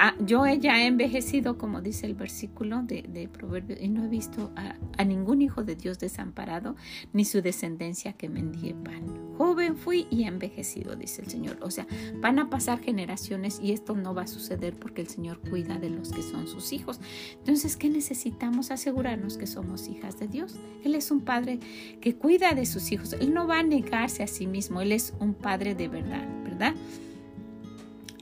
Ah, 0.00 0.14
yo 0.20 0.46
ya 0.46 0.80
he 0.80 0.86
envejecido, 0.86 1.58
como 1.58 1.80
dice 1.80 2.06
el 2.06 2.14
versículo 2.14 2.84
de, 2.84 3.02
de 3.02 3.26
Proverbios, 3.26 3.80
y 3.82 3.88
no 3.88 4.04
he 4.04 4.08
visto 4.08 4.52
a, 4.54 5.04
ningún 5.04 5.42
hijo 5.42 5.64
de 5.64 5.74
Dios 5.74 5.98
desamparado, 5.98 6.76
ni 7.12 7.24
su 7.24 7.42
descendencia 7.42 8.12
que 8.12 8.28
mendigue 8.28 8.76
pan. 8.76 9.34
Joven 9.36 9.76
fui 9.76 10.06
y 10.08 10.22
envejecido, 10.22 10.94
dice 10.94 11.22
el 11.22 11.28
Señor. 11.28 11.58
O 11.62 11.72
sea, 11.72 11.84
van 12.20 12.38
a 12.38 12.48
pasar 12.48 12.78
generaciones 12.78 13.58
y 13.60 13.72
esto 13.72 13.96
no 13.96 14.14
va 14.14 14.22
a 14.22 14.26
suceder 14.28 14.78
porque 14.78 15.00
el 15.00 15.08
Señor 15.08 15.40
cuida 15.40 15.80
de 15.80 15.90
los 15.90 16.12
que 16.12 16.22
son 16.22 16.46
sus 16.46 16.72
hijos. 16.72 17.00
Entonces, 17.36 17.76
¿qué 17.76 17.88
necesitamos? 17.88 18.70
Asegurarnos 18.70 19.36
que 19.36 19.48
somos 19.48 19.88
hijas 19.88 20.16
de 20.20 20.28
Dios. 20.28 20.60
Él 20.84 20.94
es 20.94 21.10
un 21.10 21.22
padre 21.22 21.58
que 22.00 22.14
cuida 22.14 22.54
de 22.54 22.66
sus 22.66 22.92
hijos. 22.92 23.14
Él 23.14 23.34
no 23.34 23.48
va 23.48 23.58
a 23.58 23.62
negarse 23.64 24.22
a 24.22 24.28
sí 24.28 24.46
mismo. 24.46 24.80
Él 24.80 24.92
es 24.92 25.12
un 25.18 25.34
padre 25.34 25.74
de 25.74 25.88
verdad, 25.88 26.24
¿verdad? 26.44 26.76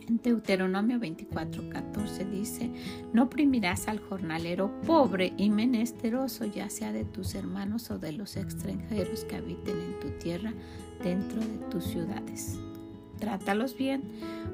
En 0.08 0.18
Deuteronomio 0.22 1.00
24, 1.00 1.68
14 1.68 2.24
dice, 2.26 2.70
no 3.12 3.24
oprimirás 3.24 3.88
al 3.88 3.98
jornalero 3.98 4.70
pobre 4.86 5.32
y 5.36 5.50
menesteroso, 5.50 6.44
ya 6.44 6.70
sea 6.70 6.92
de 6.92 7.04
tus 7.04 7.34
hermanos 7.34 7.90
o 7.90 7.98
de 7.98 8.12
los 8.12 8.36
extranjeros 8.36 9.24
que 9.24 9.36
habiten 9.36 9.76
en 9.76 10.00
tu 10.00 10.10
tierra 10.18 10.52
dentro 11.02 11.40
de 11.40 11.58
tus 11.70 11.84
ciudades. 11.84 12.56
Trátalos 13.18 13.76
bien, 13.76 14.02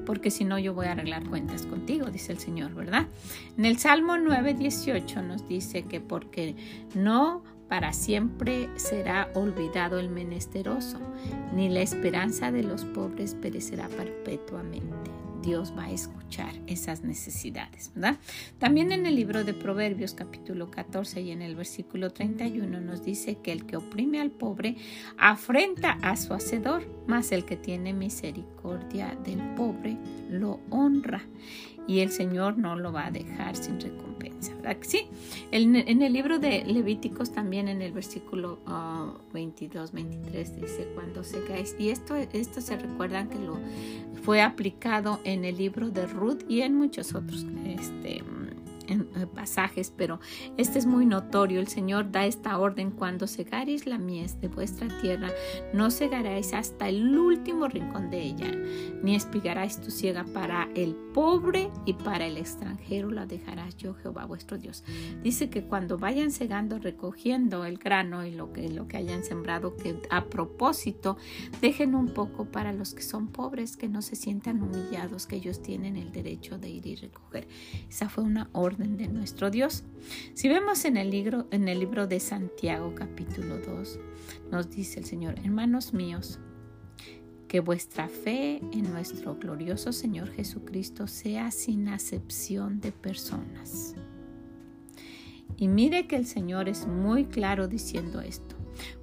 porque 0.07 0.31
si 0.31 0.43
no 0.43 0.57
yo 0.57 0.73
voy 0.73 0.87
a 0.87 0.93
arreglar 0.93 1.29
cuentas 1.29 1.67
contigo, 1.67 2.07
dice 2.07 2.31
el 2.31 2.39
Señor, 2.39 2.73
¿verdad? 2.73 3.07
En 3.55 3.65
el 3.65 3.77
Salmo 3.77 4.17
9, 4.17 4.55
18 4.55 5.21
nos 5.21 5.47
dice 5.47 5.83
que 5.83 6.01
porque 6.01 6.55
no 6.95 7.43
para 7.67 7.93
siempre 7.93 8.69
será 8.75 9.29
olvidado 9.35 9.99
el 9.99 10.09
menesteroso, 10.09 10.97
ni 11.53 11.69
la 11.69 11.81
esperanza 11.81 12.51
de 12.51 12.63
los 12.63 12.85
pobres 12.85 13.35
perecerá 13.35 13.87
perpetuamente. 13.89 15.11
Dios 15.43 15.73
va 15.77 15.83
a 15.83 15.91
escuchar 15.91 16.55
esas 16.67 17.03
necesidades, 17.03 17.91
¿verdad? 17.93 18.17
También 18.59 18.91
en 18.91 19.05
el 19.05 19.15
libro 19.15 19.43
de 19.43 19.53
Proverbios 19.53 20.13
capítulo 20.13 20.71
14 20.71 21.21
y 21.21 21.31
en 21.31 21.41
el 21.41 21.55
versículo 21.55 22.11
31 22.11 22.79
nos 22.79 23.03
dice 23.03 23.35
que 23.35 23.51
el 23.51 23.65
que 23.65 23.75
oprime 23.75 24.21
al 24.21 24.31
pobre 24.31 24.77
afrenta 25.17 25.91
a 26.01 26.15
su 26.15 26.33
hacedor, 26.33 26.87
mas 27.07 27.31
el 27.33 27.43
que 27.45 27.57
tiene 27.57 27.93
misericordia 27.93 29.15
del 29.23 29.53
pobre 29.55 29.97
lo 30.29 30.61
honra 30.69 31.21
y 31.87 31.99
el 31.99 32.11
Señor 32.11 32.57
no 32.57 32.75
lo 32.75 32.91
va 32.91 33.07
a 33.07 33.11
dejar 33.11 33.55
sin 33.55 33.79
recompensa. 33.79 34.53
¿verdad? 34.55 34.77
Sí, 34.81 35.07
en, 35.51 35.75
el 35.75 36.13
libro 36.13 36.39
de 36.39 36.63
Levíticos 36.65 37.31
también 37.31 37.67
en 37.67 37.81
el 37.81 37.91
versículo 37.91 38.59
22, 39.33 39.89
ah, 39.89 39.93
23 39.93 40.61
dice 40.61 40.87
cuando 40.95 41.23
secáis, 41.23 41.75
y 41.77 41.89
esto, 41.89 42.15
esto 42.15 42.61
se 42.61 42.77
recuerdan 42.77 43.29
que 43.29 43.39
lo 43.39 43.59
fue 44.23 44.41
aplicado 44.41 45.19
en 45.23 45.45
el 45.45 45.57
libro 45.57 45.89
de 45.89 46.07
Ruth 46.07 46.43
y 46.47 46.61
en 46.61 46.75
muchos 46.75 47.13
otros 47.13 47.45
este, 47.65 48.23
pasajes, 49.27 49.91
pero 49.95 50.19
este 50.57 50.79
es 50.79 50.85
muy 50.85 51.05
notorio. 51.05 51.59
El 51.59 51.67
Señor 51.67 52.11
da 52.11 52.25
esta 52.25 52.57
orden 52.57 52.91
cuando 52.91 53.27
segaréis 53.27 53.85
la 53.85 53.97
mies 53.97 54.39
de 54.41 54.47
vuestra 54.47 54.87
tierra, 55.01 55.29
no 55.73 55.91
segaréis 55.91 56.53
hasta 56.53 56.89
el 56.89 57.17
último 57.17 57.67
rincón 57.67 58.09
de 58.09 58.21
ella, 58.21 58.51
ni 59.01 59.15
espigaréis 59.15 59.79
tu 59.79 59.91
ciega 59.91 60.23
para 60.23 60.69
el 60.75 60.95
pobre 61.13 61.69
y 61.85 61.93
para 61.93 62.25
el 62.25 62.37
extranjero 62.37 63.11
la 63.11 63.25
dejarás 63.25 63.77
yo, 63.77 63.93
Jehová 63.93 64.25
vuestro 64.25 64.57
Dios. 64.57 64.83
Dice 65.23 65.49
que 65.49 65.63
cuando 65.63 65.97
vayan 65.97 66.31
segando, 66.31 66.79
recogiendo 66.79 67.65
el 67.65 67.77
grano 67.77 68.25
y 68.25 68.31
lo 68.31 68.51
que, 68.51 68.69
lo 68.69 68.87
que 68.87 68.97
hayan 68.97 69.23
sembrado, 69.23 69.75
que 69.75 69.95
a 70.09 70.25
propósito 70.25 71.17
dejen 71.61 71.95
un 71.95 72.13
poco 72.13 72.45
para 72.45 72.73
los 72.73 72.93
que 72.93 73.03
son 73.03 73.27
pobres, 73.27 73.77
que 73.77 73.87
no 73.87 74.01
se 74.01 74.15
sientan 74.15 74.61
humillados, 74.61 75.27
que 75.27 75.35
ellos 75.35 75.61
tienen 75.61 75.97
el 75.97 76.11
derecho 76.11 76.57
de 76.57 76.69
ir 76.69 76.87
y 76.87 76.95
recoger. 76.95 77.47
Esa 77.89 78.09
fue 78.09 78.23
una 78.23 78.49
orden 78.53 78.97
de 78.97 79.07
nuestro 79.13 79.49
Dios. 79.49 79.83
Si 80.33 80.49
vemos 80.49 80.85
en 80.85 80.97
el 80.97 81.09
libro, 81.09 81.47
en 81.51 81.67
el 81.67 81.79
libro 81.79 82.07
de 82.07 82.19
Santiago 82.19 82.93
capítulo 82.95 83.59
2, 83.59 83.99
nos 84.51 84.69
dice 84.69 84.99
el 84.99 85.05
Señor, 85.05 85.35
hermanos 85.43 85.93
míos, 85.93 86.39
que 87.47 87.59
vuestra 87.59 88.09
fe 88.09 88.61
en 88.71 88.91
nuestro 88.91 89.35
glorioso 89.35 89.93
Señor 89.93 90.31
Jesucristo 90.31 91.05
sea 91.07 91.51
sin 91.51 91.87
acepción 91.87 92.81
de 92.81 92.91
personas. 92.91 93.95
Y 95.55 95.67
mire 95.67 96.07
que 96.07 96.15
el 96.15 96.25
Señor 96.25 96.67
es 96.67 96.87
muy 96.87 97.25
claro 97.25 97.67
diciendo 97.67 98.21
esto, 98.21 98.55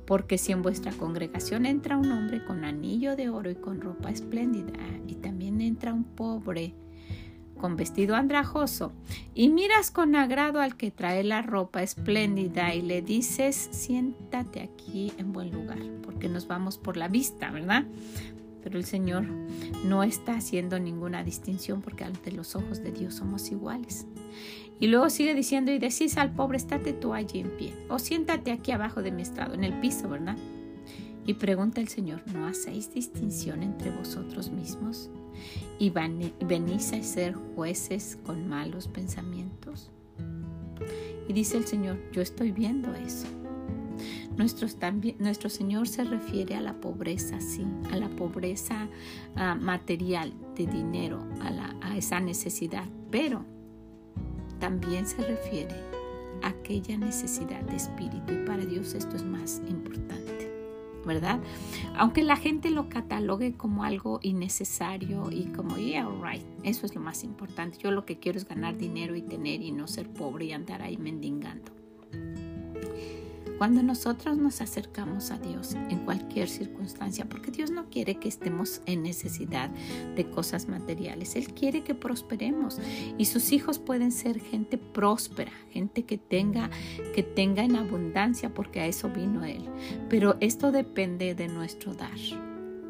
porque 0.04 0.36
si 0.36 0.50
en 0.50 0.62
vuestra 0.62 0.90
congregación 0.90 1.64
entra 1.64 1.96
un 1.96 2.10
hombre 2.10 2.44
con 2.44 2.64
anillo 2.64 3.14
de 3.14 3.28
oro 3.28 3.50
y 3.50 3.54
con 3.54 3.80
ropa 3.80 4.10
espléndida, 4.10 4.72
y 5.06 5.14
también 5.14 5.60
entra 5.60 5.94
un 5.94 6.02
pobre, 6.02 6.74
con 7.60 7.76
vestido 7.76 8.16
andrajoso 8.16 8.92
y 9.34 9.50
miras 9.50 9.90
con 9.90 10.16
agrado 10.16 10.60
al 10.60 10.76
que 10.76 10.90
trae 10.90 11.22
la 11.22 11.42
ropa 11.42 11.82
espléndida 11.82 12.74
y 12.74 12.82
le 12.82 13.02
dices, 13.02 13.68
siéntate 13.70 14.62
aquí 14.62 15.12
en 15.18 15.32
buen 15.32 15.50
lugar, 15.50 15.78
porque 16.02 16.28
nos 16.28 16.46
vamos 16.46 16.78
por 16.78 16.96
la 16.96 17.08
vista, 17.08 17.50
¿verdad? 17.50 17.84
Pero 18.62 18.78
el 18.78 18.84
Señor 18.84 19.26
no 19.84 20.02
está 20.02 20.34
haciendo 20.34 20.78
ninguna 20.78 21.22
distinción 21.22 21.82
porque 21.82 22.04
ante 22.04 22.32
los 22.32 22.56
ojos 22.56 22.82
de 22.82 22.92
Dios 22.92 23.14
somos 23.14 23.50
iguales. 23.50 24.06
Y 24.78 24.86
luego 24.86 25.10
sigue 25.10 25.34
diciendo 25.34 25.70
y 25.70 25.78
decís 25.78 26.16
al 26.16 26.32
pobre, 26.32 26.56
estate 26.56 26.94
tú 26.94 27.12
allí 27.12 27.40
en 27.40 27.50
pie 27.56 27.74
o 27.90 27.98
siéntate 27.98 28.52
aquí 28.52 28.72
abajo 28.72 29.02
de 29.02 29.12
mi 29.12 29.22
estrado, 29.22 29.54
en 29.54 29.64
el 29.64 29.78
piso, 29.80 30.08
¿verdad? 30.08 30.36
Y 31.26 31.34
pregunta 31.34 31.82
el 31.82 31.88
Señor, 31.88 32.22
¿no 32.32 32.46
hacéis 32.46 32.92
distinción 32.92 33.62
entre 33.62 33.90
vosotros 33.90 34.50
mismos? 34.50 35.10
¿Y 35.78 35.90
venís 35.90 36.92
a 36.92 37.02
ser 37.02 37.34
jueces 37.54 38.18
con 38.24 38.48
malos 38.48 38.88
pensamientos? 38.88 39.90
Y 41.28 41.32
dice 41.32 41.56
el 41.56 41.66
Señor, 41.66 41.98
yo 42.12 42.22
estoy 42.22 42.52
viendo 42.52 42.94
eso. 42.94 43.26
Nuestro, 44.36 45.50
Señor 45.50 45.86
se 45.86 46.04
refiere 46.04 46.54
a 46.54 46.60
la 46.60 46.80
pobreza, 46.80 47.40
sí, 47.40 47.66
a 47.92 47.96
la 47.96 48.08
pobreza 48.08 48.88
ah, 49.36 49.54
material 49.54 50.32
de 50.56 50.66
dinero, 50.66 51.22
a, 51.40 51.74
a 51.86 51.96
esa 51.96 52.20
necesidad, 52.20 52.86
pero 53.10 53.44
también 54.58 55.06
se 55.06 55.18
refiere 55.18 55.74
a 56.42 56.48
aquella 56.48 56.96
necesidad 56.96 57.60
de 57.62 57.76
espíritu 57.76 58.32
y 58.32 58.46
para 58.46 58.64
Dios 58.64 58.94
esto 58.94 59.16
es 59.16 59.24
más 59.24 59.60
importante. 59.68 60.29
¿Verdad? 61.10 61.40
Aunque 61.96 62.22
la 62.22 62.36
gente 62.36 62.70
lo 62.70 62.88
catalogue 62.88 63.56
como 63.56 63.82
algo 63.82 64.20
innecesario 64.22 65.28
y 65.32 65.46
como, 65.46 65.76
yeah, 65.76 66.08
right, 66.22 66.44
eso 66.62 66.86
es 66.86 66.94
lo 66.94 67.00
más 67.00 67.24
importante. 67.24 67.78
Yo 67.78 67.90
lo 67.90 68.04
que 68.04 68.20
quiero 68.20 68.38
es 68.38 68.46
ganar 68.46 68.76
dinero 68.76 69.16
y 69.16 69.22
tener 69.22 69.60
y 69.60 69.72
no 69.72 69.88
ser 69.88 70.08
pobre 70.08 70.44
y 70.44 70.52
andar 70.52 70.82
ahí 70.82 70.96
mendigando. 70.96 71.79
Cuando 73.60 73.82
nosotros 73.82 74.38
nos 74.38 74.62
acercamos 74.62 75.30
a 75.30 75.38
Dios 75.38 75.74
en 75.90 75.98
cualquier 76.06 76.48
circunstancia, 76.48 77.26
porque 77.28 77.50
Dios 77.50 77.70
no 77.70 77.90
quiere 77.90 78.14
que 78.14 78.26
estemos 78.26 78.80
en 78.86 79.02
necesidad 79.02 79.68
de 80.16 80.30
cosas 80.30 80.66
materiales, 80.66 81.36
Él 81.36 81.52
quiere 81.52 81.84
que 81.84 81.94
prosperemos 81.94 82.78
y 83.18 83.26
sus 83.26 83.52
hijos 83.52 83.78
pueden 83.78 84.12
ser 84.12 84.40
gente 84.40 84.78
próspera, 84.78 85.52
gente 85.68 86.04
que 86.04 86.16
tenga, 86.16 86.70
que 87.14 87.22
tenga 87.22 87.62
en 87.62 87.76
abundancia, 87.76 88.54
porque 88.54 88.80
a 88.80 88.86
eso 88.86 89.10
vino 89.10 89.44
Él. 89.44 89.68
Pero 90.08 90.38
esto 90.40 90.72
depende 90.72 91.34
de 91.34 91.48
nuestro 91.48 91.92
dar 91.92 92.16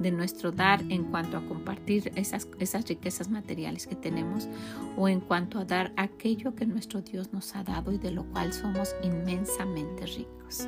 de 0.00 0.11
nuestro 0.11 0.50
dar 0.50 0.83
en 0.88 1.04
cuanto 1.04 1.37
a 1.37 1.47
compartir 1.47 2.11
esas, 2.16 2.49
esas 2.59 2.88
riquezas 2.88 3.28
materiales 3.28 3.87
que 3.87 3.95
tenemos 3.95 4.49
o 4.97 5.09
en 5.09 5.21
cuanto 5.21 5.59
a 5.59 5.64
dar 5.64 5.92
aquello 5.97 6.54
que 6.54 6.66
nuestro 6.66 7.02
Dios 7.02 7.33
nos 7.33 7.54
ha 7.54 7.62
dado 7.62 7.92
y 7.92 7.99
de 7.99 8.11
lo 8.11 8.25
cual 8.25 8.52
somos 8.52 8.97
inmensamente 9.02 10.07
ricos. 10.07 10.66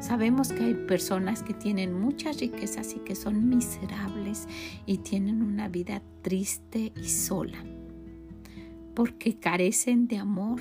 Sabemos 0.00 0.52
que 0.52 0.64
hay 0.64 0.74
personas 0.74 1.42
que 1.42 1.54
tienen 1.54 1.92
muchas 1.92 2.38
riquezas 2.38 2.94
y 2.94 3.00
que 3.00 3.16
son 3.16 3.48
miserables 3.48 4.46
y 4.86 4.98
tienen 4.98 5.42
una 5.42 5.68
vida 5.68 6.00
triste 6.22 6.92
y 6.96 7.08
sola, 7.08 7.58
porque 8.94 9.38
carecen 9.38 10.06
de 10.06 10.18
amor, 10.18 10.60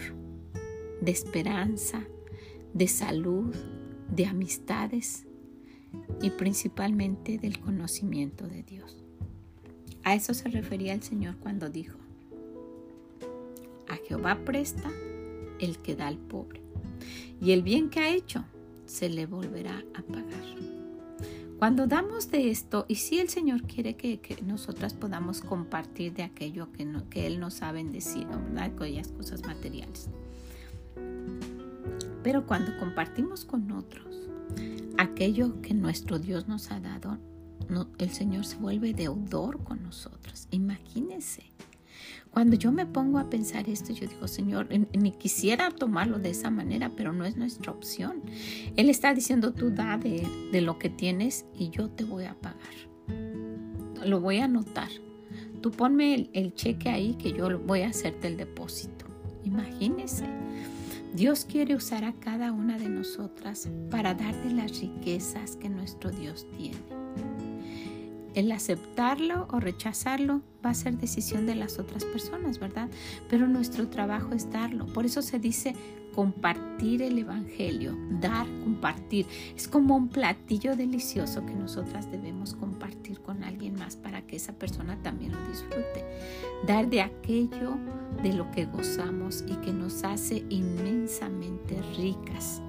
de 1.01 1.12
esperanza, 1.12 2.03
de 2.74 2.88
salud, 2.88 3.55
de 4.10 4.25
amistades 4.25 5.27
y 6.21 6.29
principalmente 6.31 7.38
del 7.38 7.60
conocimiento 7.60 8.48
de 8.48 8.63
Dios. 8.63 8.98
A 10.03 10.15
eso 10.15 10.33
se 10.33 10.50
refería 10.50 10.93
el 10.93 11.03
Señor 11.03 11.38
cuando 11.38 11.69
dijo, 11.69 11.98
a 13.88 13.95
Jehová 14.07 14.39
presta 14.45 14.89
el 15.60 15.77
que 15.77 15.95
da 15.95 16.07
al 16.07 16.17
pobre, 16.17 16.62
y 17.39 17.51
el 17.51 17.62
bien 17.62 17.89
que 17.89 18.00
ha 18.00 18.10
hecho 18.10 18.43
se 18.86 19.10
le 19.10 19.25
volverá 19.25 19.83
a 19.93 20.01
pagar. 20.01 20.41
Cuando 21.62 21.86
damos 21.86 22.31
de 22.31 22.50
esto, 22.50 22.86
y 22.88 22.95
si 22.95 23.19
el 23.19 23.29
Señor 23.29 23.62
quiere 23.63 23.95
que, 23.95 24.19
nosotras 24.43 24.95
podamos 24.95 25.41
compartir 25.41 26.13
de 26.13 26.24
aquello 26.24 26.71
que, 26.71 26.88
que 27.12 27.27
Él 27.27 27.39
nos 27.39 27.62
ha 27.62 27.71
bendecido, 27.71 28.29
¿verdad? 28.29 28.63
aquellas 28.63 29.10
cosas 29.10 29.45
materiales. 29.45 30.10
Pero 32.24 32.48
cuando 32.48 32.75
compartimos 32.79 33.45
con 33.45 33.71
otros, 33.71 34.27
aquello 35.01 35.62
que 35.62 35.74
nuestro 35.74 36.20
Dios 36.20 36.48
nos 36.48 36.72
ha 36.72 36.79
dado, 36.79 37.17
el 37.98 38.10
Señor 38.10 38.46
se 38.46 38.58
vuelve 38.58 38.93
deudor 38.93 39.63
con 39.63 39.84
nosotros. 39.84 40.48
Imagínense. 40.51 41.51
Cuando 42.29 42.55
yo 42.55 42.72
me 42.72 42.86
pongo 42.86 43.20
a 43.20 43.29
pensar 43.29 43.67
esto, 43.67 43.93
yo 43.93 44.08
digo, 44.08 44.27
Señor, 44.27 44.67
ni 44.70 45.12
quisiera 45.12 45.70
tomarlo 45.70 46.17
de 46.17 46.29
esa 46.29 46.50
manera, 46.50 46.91
pero 46.96 47.12
no 47.12 47.25
es 47.25 47.36
nuestra 47.36 47.72
opción. 47.72 48.22
Él 48.77 48.89
está 48.89 49.13
diciendo, 49.13 49.53
tú 49.53 49.70
da 49.70 49.98
de, 49.98 50.62
lo 50.62 50.79
que 50.79 50.89
tienes 50.89 51.46
y 51.58 51.70
yo 51.72 51.89
te 51.89 52.05
voy 52.05 52.25
a 52.25 52.36
pagar. 52.36 52.60
Lo 54.05 54.22
voy 54.22 54.38
a 54.38 54.46
anotar. 54.46 54.89
Tú 55.62 55.72
ponme 55.72 56.15
el, 56.15 56.29
el 56.34 56.53
cheque 56.53 56.89
ahí 56.89 57.16
que 57.16 57.33
yo 57.33 57.59
voy 57.59 57.81
a 57.81 57.90
hacerte 57.90 58.27
el 58.27 58.37
depósito. 58.37 59.05
Imagínese. 59.44 60.25
Dios 61.13 61.43
quiere 61.43 61.75
usar 61.75 62.05
a 62.05 62.13
cada 62.13 62.53
una 62.53 62.77
de 62.77 62.87
nosotras 62.87 63.67
para 63.89 64.13
dar 64.13 64.33
de 64.43 64.51
las 64.51 64.79
riquezas 64.79 65.57
que 65.57 65.67
nuestro 65.67 66.09
Dios 66.09 66.47
tiene. 66.55 66.79
El 68.33 68.51
aceptarlo 68.51 69.48
o 69.51 69.59
rechazarlo 69.59 70.41
va 70.65 70.70
a 70.70 70.74
ser 70.74 70.98
decisión 70.98 71.46
de 71.46 71.55
las 71.55 71.79
otras 71.79 72.05
personas, 72.05 72.59
¿verdad? 72.59 72.89
Pero 73.29 73.48
nuestro 73.48 73.89
trabajo 73.89 74.33
es 74.33 74.50
darlo. 74.51 74.85
Por 74.87 75.05
eso 75.05 75.22
se 75.22 75.39
dice 75.39 75.75
compartir 76.13 77.01
el 77.01 77.17
Evangelio, 77.17 77.98
dar, 78.20 78.46
compartir. 78.63 79.25
Es 79.55 79.67
como 79.67 79.96
un 79.96 80.09
platillo 80.09 80.75
delicioso 80.75 81.46
que 81.46 81.53
nosotras 81.53 82.11
debemos 82.11 82.53
compartir 82.53 83.22
con 83.22 83.44
alguien 83.44 83.75
más 83.75 83.96
para 83.96 84.22
que 84.22 84.35
esa 84.35 84.53
persona 84.53 85.01
también 85.01 85.31
lo 85.31 85.50
disfrute. 85.50 86.05
Dar 86.67 86.89
de 86.89 87.01
aquello 87.01 87.77
de 88.24 88.33
lo 88.33 88.51
que 88.51 88.65
gozamos 88.65 89.44
y 89.48 89.55
que 89.57 89.74
nos 89.74 90.03
hace 90.03 90.44
inmensamente 90.50 91.81
ricas 91.98 92.61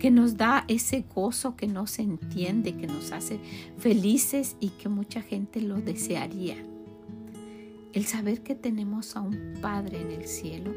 que 0.00 0.10
nos 0.10 0.38
da 0.38 0.64
ese 0.66 1.04
gozo 1.14 1.56
que 1.56 1.66
no 1.66 1.86
se 1.86 2.00
entiende, 2.00 2.74
que 2.74 2.86
nos 2.86 3.12
hace 3.12 3.38
felices 3.76 4.56
y 4.58 4.70
que 4.70 4.88
mucha 4.88 5.20
gente 5.20 5.60
lo 5.60 5.76
desearía. 5.76 6.56
El 7.92 8.06
saber 8.06 8.42
que 8.42 8.54
tenemos 8.54 9.14
a 9.14 9.20
un 9.20 9.58
Padre 9.60 10.00
en 10.00 10.10
el 10.10 10.26
cielo 10.26 10.72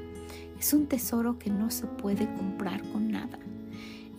es 0.60 0.74
un 0.74 0.88
tesoro 0.88 1.40
que 1.40 1.50
no 1.50 1.72
se 1.72 1.88
puede 1.88 2.26
comprar 2.36 2.84
con 2.92 3.12
nada. 3.12 3.40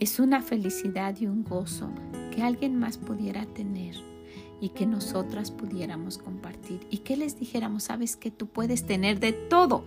Es 0.00 0.18
una 0.20 0.40
felicidad 0.40 1.14
y 1.20 1.26
un 1.26 1.44
gozo 1.44 1.90
que 2.34 2.42
alguien 2.42 2.78
más 2.78 2.96
pudiera 2.96 3.44
tener 3.44 3.96
y 4.58 4.70
que 4.70 4.86
nosotras 4.86 5.50
pudiéramos 5.50 6.16
compartir 6.16 6.80
y 6.88 6.98
que 6.98 7.18
les 7.18 7.38
dijéramos, 7.38 7.84
sabes 7.84 8.16
que 8.16 8.30
tú 8.30 8.46
puedes 8.46 8.86
tener 8.86 9.20
de 9.20 9.32
todo, 9.34 9.84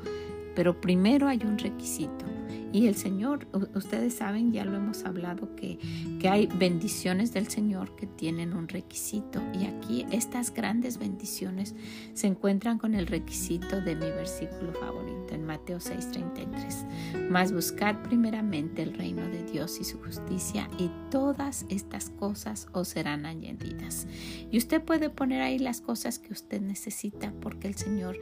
pero 0.55 0.79
primero 0.79 1.27
hay 1.27 1.39
un 1.43 1.57
requisito 1.57 2.36
y 2.73 2.87
el 2.87 2.95
Señor, 2.95 3.47
ustedes 3.75 4.13
saben, 4.13 4.51
ya 4.51 4.65
lo 4.65 4.75
hemos 4.75 5.05
hablado, 5.05 5.55
que, 5.55 5.79
que 6.19 6.29
hay 6.29 6.47
bendiciones 6.47 7.33
del 7.33 7.47
Señor 7.47 7.95
que 7.95 8.07
tienen 8.07 8.53
un 8.53 8.67
requisito. 8.67 9.41
Y 9.53 9.65
aquí 9.65 10.05
estas 10.11 10.53
grandes 10.53 10.97
bendiciones 10.97 11.75
se 12.13 12.27
encuentran 12.27 12.77
con 12.77 12.93
el 12.93 13.07
requisito 13.07 13.81
de 13.81 13.95
mi 13.95 14.05
versículo 14.05 14.73
favorito 14.73 15.33
en 15.33 15.45
Mateo 15.45 15.79
6:33. 15.79 17.29
Mas 17.29 17.51
buscad 17.51 18.01
primeramente 18.03 18.83
el 18.83 18.93
reino 18.93 19.23
de 19.27 19.43
Dios 19.43 19.79
y 19.79 19.83
su 19.83 19.99
justicia 19.99 20.69
y 20.77 20.89
todas 21.09 21.65
estas 21.69 22.09
cosas 22.09 22.67
os 22.73 22.89
serán 22.89 23.25
añadidas. 23.25 24.07
Y 24.51 24.57
usted 24.57 24.81
puede 24.81 25.09
poner 25.09 25.41
ahí 25.41 25.59
las 25.59 25.81
cosas 25.81 26.19
que 26.19 26.33
usted 26.33 26.61
necesita 26.61 27.33
porque 27.41 27.67
el 27.67 27.75
Señor, 27.75 28.17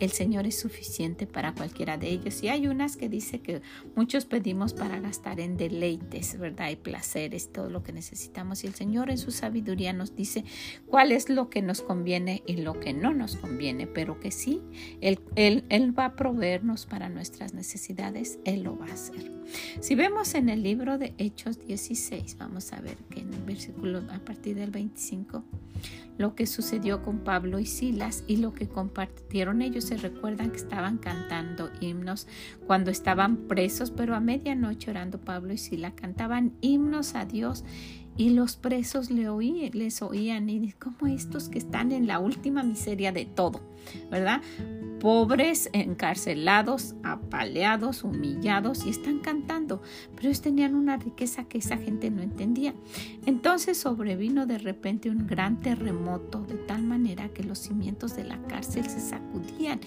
el 0.00 0.10
Señor 0.10 0.46
es 0.46 0.58
suficiente 0.58 1.26
para 1.26 1.54
cualquiera 1.54 1.98
de 1.98 2.08
ellos. 2.08 2.42
Y 2.42 2.48
hay 2.48 2.66
unas 2.66 2.96
que 2.96 3.08
dice 3.08 3.40
que 3.40 3.62
Muchos 3.94 4.26
pedimos 4.26 4.74
para 4.74 5.00
gastar 5.00 5.40
en 5.40 5.56
deleites, 5.56 6.38
¿verdad? 6.38 6.70
Y 6.70 6.76
placeres, 6.76 7.52
todo 7.52 7.68
lo 7.68 7.82
que 7.82 7.92
necesitamos. 7.92 8.62
Y 8.62 8.68
el 8.68 8.74
Señor 8.74 9.10
en 9.10 9.18
su 9.18 9.30
sabiduría 9.30 9.92
nos 9.92 10.14
dice 10.14 10.44
cuál 10.86 11.12
es 11.12 11.28
lo 11.28 11.50
que 11.50 11.62
nos 11.62 11.82
conviene 11.82 12.42
y 12.46 12.56
lo 12.56 12.78
que 12.78 12.92
no 12.92 13.12
nos 13.12 13.36
conviene, 13.36 13.86
pero 13.86 14.20
que 14.20 14.30
sí, 14.30 14.62
Él, 15.00 15.20
él, 15.34 15.64
él 15.68 15.98
va 15.98 16.06
a 16.06 16.16
proveernos 16.16 16.86
para 16.86 17.08
nuestras 17.08 17.54
necesidades, 17.54 18.38
Él 18.44 18.62
lo 18.62 18.78
va 18.78 18.86
a 18.86 18.92
hacer. 18.92 19.32
Si 19.80 19.94
vemos 19.94 20.34
en 20.34 20.48
el 20.48 20.64
libro 20.64 20.98
de 20.98 21.14
Hechos 21.18 21.60
16, 21.60 22.36
vamos 22.38 22.72
a 22.72 22.80
ver 22.80 22.96
que 23.10 23.20
en 23.20 23.32
el 23.32 23.42
versículo 23.44 24.02
a 24.10 24.18
partir 24.18 24.56
del 24.56 24.72
25, 24.72 25.44
lo 26.18 26.34
que 26.34 26.48
sucedió 26.48 27.04
con 27.04 27.20
Pablo 27.20 27.60
y 27.60 27.66
Silas 27.66 28.24
y 28.26 28.38
lo 28.38 28.52
que 28.52 28.68
compartieron 28.68 29.62
ellos. 29.62 29.84
Se 29.84 29.96
recuerdan 29.96 30.50
que 30.50 30.56
estaban 30.56 30.98
cantando 30.98 31.70
himnos 31.80 32.26
cuando 32.66 32.90
estaban 32.90 33.46
presos, 33.46 33.92
pero 33.92 34.16
a 34.16 34.20
medianoche 34.20 34.90
orando 34.90 35.20
Pablo 35.20 35.52
y 35.52 35.58
Silas 35.58 35.92
cantaban 35.94 36.54
himnos 36.60 37.14
a 37.14 37.24
Dios 37.24 37.64
y 38.18 38.30
los 38.30 38.56
presos 38.56 39.10
le 39.10 39.30
oí, 39.30 39.70
les 39.70 40.02
oían 40.02 40.50
y 40.50 40.72
como 40.72 41.06
estos 41.06 41.48
que 41.48 41.58
están 41.58 41.92
en 41.92 42.06
la 42.06 42.18
última 42.18 42.62
miseria 42.62 43.12
de 43.12 43.24
todo, 43.24 43.62
¿verdad? 44.10 44.42
pobres, 44.98 45.70
encarcelados, 45.72 46.94
apaleados, 47.02 48.04
humillados 48.04 48.84
y 48.84 48.90
están 48.90 49.20
cantando, 49.20 49.80
pero 50.14 50.28
ellos 50.28 50.42
tenían 50.42 50.74
una 50.74 50.96
riqueza 50.96 51.44
que 51.44 51.58
esa 51.58 51.76
gente 51.76 52.10
no 52.10 52.22
entendía. 52.22 52.74
Entonces 53.26 53.78
sobrevino 53.78 54.46
de 54.46 54.58
repente 54.58 55.10
un 55.10 55.26
gran 55.26 55.60
terremoto 55.60 56.42
de 56.42 56.54
tal 56.56 56.82
manera 56.82 57.28
que 57.28 57.44
los 57.44 57.58
cimientos 57.58 58.16
de 58.16 58.24
la 58.24 58.42
cárcel 58.42 58.88
se 58.88 59.00
sacudían 59.00 59.80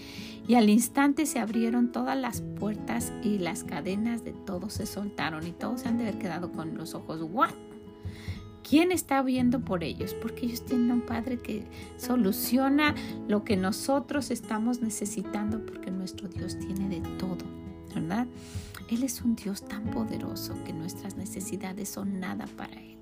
y 0.47 0.55
al 0.55 0.69
instante 0.69 1.25
se 1.25 1.39
abrieron 1.39 1.91
todas 1.91 2.17
las 2.17 2.41
puertas 2.41 3.11
y 3.23 3.37
las 3.37 3.63
cadenas 3.63 4.23
de 4.23 4.33
todos 4.33 4.73
se 4.73 4.85
soltaron 4.85 5.45
y 5.45 5.51
todos 5.51 5.81
se 5.81 5.89
han 5.89 5.97
de 5.97 6.07
haber 6.07 6.19
quedado 6.19 6.51
con 6.51 6.77
los 6.77 6.95
ojos, 6.95 7.21
¿what? 7.21 7.51
¿Quién 8.71 8.93
está 8.93 9.21
viendo 9.21 9.59
por 9.59 9.83
ellos? 9.83 10.13
Porque 10.13 10.45
ellos 10.45 10.65
tienen 10.65 10.93
un 10.93 11.01
Padre 11.01 11.37
que 11.39 11.65
soluciona 11.97 12.95
lo 13.27 13.43
que 13.43 13.57
nosotros 13.57 14.31
estamos 14.31 14.81
necesitando 14.81 15.65
porque 15.65 15.91
nuestro 15.91 16.29
Dios 16.29 16.57
tiene 16.57 16.87
de 16.87 17.01
todo, 17.17 17.43
¿verdad? 17.93 18.27
Él 18.89 19.03
es 19.03 19.23
un 19.23 19.35
Dios 19.35 19.65
tan 19.65 19.91
poderoso 19.91 20.55
que 20.63 20.71
nuestras 20.71 21.17
necesidades 21.17 21.89
son 21.89 22.21
nada 22.21 22.45
para 22.55 22.71
Él. 22.79 22.95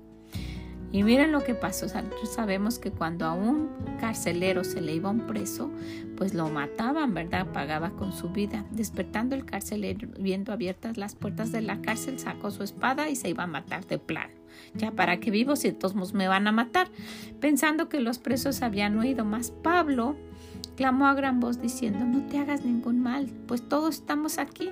Y 0.90 1.04
miren 1.04 1.30
lo 1.30 1.44
que 1.44 1.54
pasó. 1.54 1.86
sabemos 2.24 2.80
que 2.80 2.90
cuando 2.90 3.24
a 3.24 3.32
un 3.32 3.68
carcelero 4.00 4.64
se 4.64 4.80
le 4.80 4.96
iba 4.96 5.08
un 5.08 5.28
preso, 5.28 5.70
pues 6.16 6.34
lo 6.34 6.48
mataban, 6.48 7.14
¿verdad? 7.14 7.46
Pagaba 7.52 7.90
con 7.90 8.12
su 8.12 8.30
vida. 8.30 8.66
Despertando 8.72 9.36
el 9.36 9.44
carcelero, 9.44 10.08
viendo 10.18 10.52
abiertas 10.52 10.96
las 10.96 11.14
puertas 11.14 11.52
de 11.52 11.60
la 11.60 11.80
cárcel, 11.80 12.18
sacó 12.18 12.50
su 12.50 12.64
espada 12.64 13.08
y 13.08 13.14
se 13.14 13.28
iba 13.28 13.44
a 13.44 13.46
matar 13.46 13.86
de 13.86 14.00
plano. 14.00 14.39
Ya 14.74 14.92
para 14.92 15.20
que 15.20 15.30
vivo 15.30 15.56
si 15.56 15.72
todos 15.72 16.14
me 16.14 16.28
van 16.28 16.46
a 16.46 16.52
matar. 16.52 16.88
Pensando 17.40 17.88
que 17.88 18.00
los 18.00 18.18
presos 18.18 18.62
habían 18.62 18.98
oído 18.98 19.24
más, 19.24 19.50
Pablo 19.50 20.16
clamó 20.76 21.06
a 21.06 21.14
gran 21.14 21.40
voz 21.40 21.60
diciendo, 21.60 22.04
no 22.04 22.26
te 22.26 22.38
hagas 22.38 22.64
ningún 22.64 23.00
mal, 23.00 23.26
pues 23.46 23.68
todos 23.68 23.96
estamos 23.96 24.38
aquí. 24.38 24.70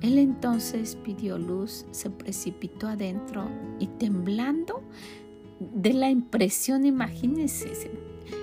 Él 0.00 0.18
entonces 0.18 0.96
pidió 0.96 1.38
luz, 1.38 1.86
se 1.92 2.10
precipitó 2.10 2.88
adentro 2.88 3.48
y 3.78 3.86
temblando 3.86 4.82
de 5.60 5.92
la 5.92 6.10
impresión, 6.10 6.84
imagínense, 6.84 7.90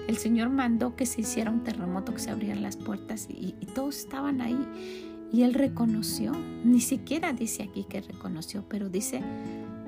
el 0.08 0.18
Señor 0.18 0.50
mandó 0.50 0.96
que 0.96 1.06
se 1.06 1.22
hiciera 1.22 1.52
un 1.52 1.64
terremoto, 1.64 2.14
que 2.14 2.20
se 2.20 2.32
abrieran 2.32 2.62
las 2.62 2.78
puertas 2.78 3.28
y, 3.30 3.56
y 3.60 3.66
todos 3.68 3.98
estaban 3.98 4.42
ahí. 4.42 4.58
Y 5.32 5.44
él 5.44 5.54
reconoció, 5.54 6.34
ni 6.66 6.82
siquiera 6.82 7.32
dice 7.32 7.64
aquí 7.64 7.86
que 7.86 8.02
reconoció, 8.02 8.66
pero 8.68 8.90
dice, 8.90 9.22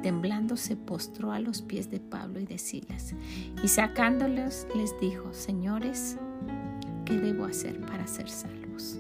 temblando 0.04 0.58
se 0.58 0.76
postró 0.76 1.32
a 1.32 1.40
los 1.40 1.64
pies 1.64 1.90
de 1.90 2.00
Pablo 2.00 2.40
y 2.40 2.46
de 2.46 2.60
Silas. 2.60 3.16
Y 3.64 3.68
sacándolos 3.70 4.68
les 4.76 5.00
dijo, 5.00 5.34
señores, 5.34 6.18
¿qué 7.06 7.18
debo 7.18 7.46
hacer 7.46 7.82
para 7.82 8.06
ser 8.06 8.30
salvos? 8.30 9.00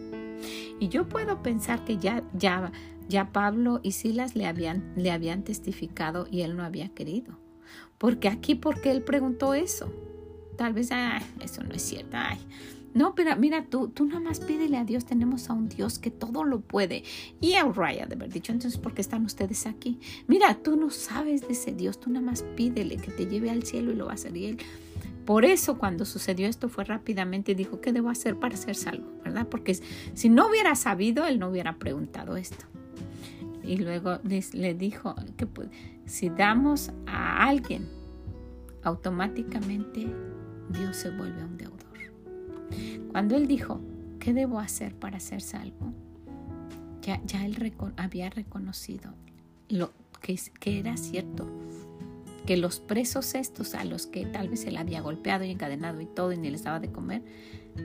Y 0.79 0.87
yo 0.87 1.07
puedo 1.07 1.43
pensar 1.43 1.85
que 1.85 1.97
ya, 1.97 2.23
ya, 2.33 2.71
ya 3.07 3.31
Pablo 3.31 3.81
y 3.83 3.91
Silas 3.91 4.35
le 4.35 4.47
habían, 4.47 4.93
le 4.95 5.11
habían 5.11 5.43
testificado 5.43 6.25
y 6.31 6.41
él 6.41 6.57
no 6.57 6.63
había 6.63 6.89
querido. 6.89 7.37
Porque 7.99 8.29
aquí, 8.29 8.55
porque 8.55 8.89
él 8.89 9.03
preguntó 9.03 9.53
eso? 9.53 9.93
Tal 10.57 10.73
vez, 10.73 10.91
ay, 10.91 11.21
eso 11.41 11.63
no 11.63 11.75
es 11.75 11.81
cierto. 11.81 12.17
Ay. 12.17 12.39
No, 12.93 13.15
pero 13.15 13.35
mira, 13.35 13.65
tú, 13.65 13.87
tú 13.87 14.05
nada 14.05 14.19
más 14.19 14.39
pídele 14.39 14.77
a 14.77 14.85
Dios. 14.85 15.05
Tenemos 15.05 15.49
a 15.49 15.53
un 15.53 15.67
Dios 15.67 15.99
que 15.99 16.11
todo 16.11 16.43
lo 16.43 16.61
puede. 16.61 17.03
Y 17.41 17.53
a 17.53 17.65
Uriah 17.65 18.05
de 18.05 18.15
haber 18.15 18.31
dicho, 18.31 18.51
entonces, 18.51 18.79
¿por 18.79 18.93
qué 18.93 19.01
están 19.01 19.25
ustedes 19.25 19.65
aquí? 19.65 19.99
Mira, 20.27 20.55
tú 20.55 20.75
no 20.75 20.89
sabes 20.89 21.41
de 21.41 21.53
ese 21.53 21.73
Dios. 21.73 21.99
Tú 21.99 22.09
nada 22.09 22.25
más 22.25 22.43
pídele 22.55 22.97
que 22.97 23.11
te 23.11 23.25
lleve 23.25 23.49
al 23.49 23.63
cielo 23.63 23.91
y 23.91 23.95
lo 23.95 24.05
va 24.05 24.11
a 24.11 24.15
hacer. 24.15 24.35
Y 24.37 24.45
él, 24.45 24.57
por 25.25 25.45
eso 25.45 25.77
cuando 25.77 26.05
sucedió 26.05 26.47
esto 26.47 26.69
fue 26.69 26.83
rápidamente 26.83 27.53
y 27.53 27.55
dijo, 27.55 27.81
¿qué 27.81 27.93
debo 27.93 28.09
hacer 28.09 28.37
para 28.37 28.57
ser 28.57 28.75
salvo? 28.75 29.07
¿Verdad? 29.23 29.47
Porque 29.47 29.77
si 30.13 30.29
no 30.29 30.47
hubiera 30.49 30.75
sabido, 30.75 31.25
él 31.25 31.39
no 31.39 31.49
hubiera 31.49 31.77
preguntado 31.77 32.37
esto. 32.37 32.65
Y 33.63 33.77
luego 33.77 34.19
le 34.23 34.73
dijo 34.73 35.15
que 35.37 35.47
si 36.05 36.29
damos 36.29 36.91
a 37.07 37.47
alguien, 37.47 37.87
automáticamente 38.83 40.13
Dios 40.69 40.97
se 40.97 41.09
vuelve 41.11 41.43
un 41.43 41.57
deudor. 41.57 41.92
Cuando 43.11 43.35
él 43.35 43.47
dijo, 43.47 43.79
¿qué 44.19 44.33
debo 44.33 44.59
hacer 44.59 44.95
para 44.95 45.19
ser 45.19 45.41
salvo? 45.41 45.93
Ya, 47.01 47.21
ya 47.25 47.45
él 47.45 47.73
había 47.97 48.29
reconocido 48.29 49.13
lo 49.69 49.91
que, 50.21 50.39
que 50.59 50.79
era 50.79 50.95
cierto 50.97 51.47
que 52.45 52.57
los 52.57 52.79
presos 52.79 53.35
estos 53.35 53.73
a 53.73 53.85
los 53.85 54.07
que 54.07 54.25
tal 54.25 54.49
vez 54.49 54.65
él 54.65 54.77
había 54.77 55.01
golpeado 55.01 55.43
y 55.45 55.51
encadenado 55.51 56.01
y 56.01 56.05
todo 56.05 56.31
y 56.31 56.37
ni 56.37 56.49
les 56.49 56.63
daba 56.63 56.79
de 56.79 56.91
comer, 56.91 57.23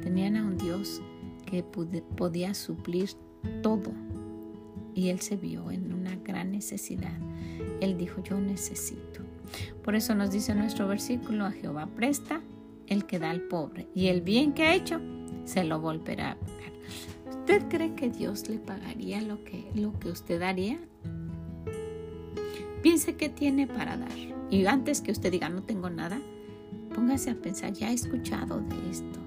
tenían 0.02 0.36
a 0.36 0.44
un 0.44 0.58
Dios 0.58 1.00
que 1.46 1.62
podía 1.62 2.54
suplir 2.54 3.10
todo. 3.62 3.92
Y 4.94 5.10
él 5.10 5.20
se 5.20 5.36
vio 5.36 5.70
en 5.70 5.92
una 5.92 6.16
gran 6.16 6.50
necesidad. 6.50 7.16
Él 7.80 7.96
dijo, 7.96 8.22
yo 8.22 8.40
necesito. 8.40 9.20
Por 9.84 9.94
eso 9.94 10.14
nos 10.14 10.32
dice 10.32 10.54
nuestro 10.54 10.88
versículo, 10.88 11.44
a 11.46 11.52
Jehová 11.52 11.86
presta 11.86 12.40
el 12.88 13.06
que 13.06 13.18
da 13.18 13.30
al 13.30 13.42
pobre 13.42 13.88
y 13.94 14.06
el 14.06 14.22
bien 14.22 14.52
que 14.52 14.64
ha 14.64 14.74
hecho 14.74 15.00
se 15.44 15.64
lo 15.64 15.80
volverá 15.80 16.32
a 16.32 16.36
pagar. 16.36 16.72
¿Usted 17.28 17.68
cree 17.68 17.94
que 17.94 18.10
Dios 18.10 18.48
le 18.48 18.58
pagaría 18.58 19.22
lo 19.22 19.42
que, 19.44 19.70
lo 19.74 19.98
que 19.98 20.10
usted 20.10 20.40
daría? 20.40 20.78
Piense 22.82 23.16
qué 23.16 23.28
tiene 23.28 23.66
para 23.66 23.96
dar. 23.96 24.12
Y 24.50 24.66
antes 24.66 25.00
que 25.00 25.12
usted 25.12 25.32
diga 25.32 25.48
no 25.48 25.62
tengo 25.62 25.90
nada, 25.90 26.20
póngase 26.94 27.30
a 27.30 27.34
pensar, 27.34 27.72
ya 27.72 27.90
he 27.90 27.94
escuchado 27.94 28.60
de 28.60 28.90
esto. 28.90 29.18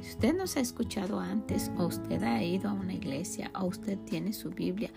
Si 0.00 0.10
usted 0.10 0.36
no 0.36 0.46
se 0.46 0.60
ha 0.60 0.62
escuchado 0.62 1.18
antes, 1.18 1.70
o 1.76 1.86
usted 1.86 2.22
ha 2.22 2.42
ido 2.42 2.68
a 2.68 2.72
una 2.72 2.94
iglesia, 2.94 3.50
o 3.58 3.66
usted 3.66 3.98
tiene 4.00 4.32
su 4.32 4.50
Biblia, 4.50 4.90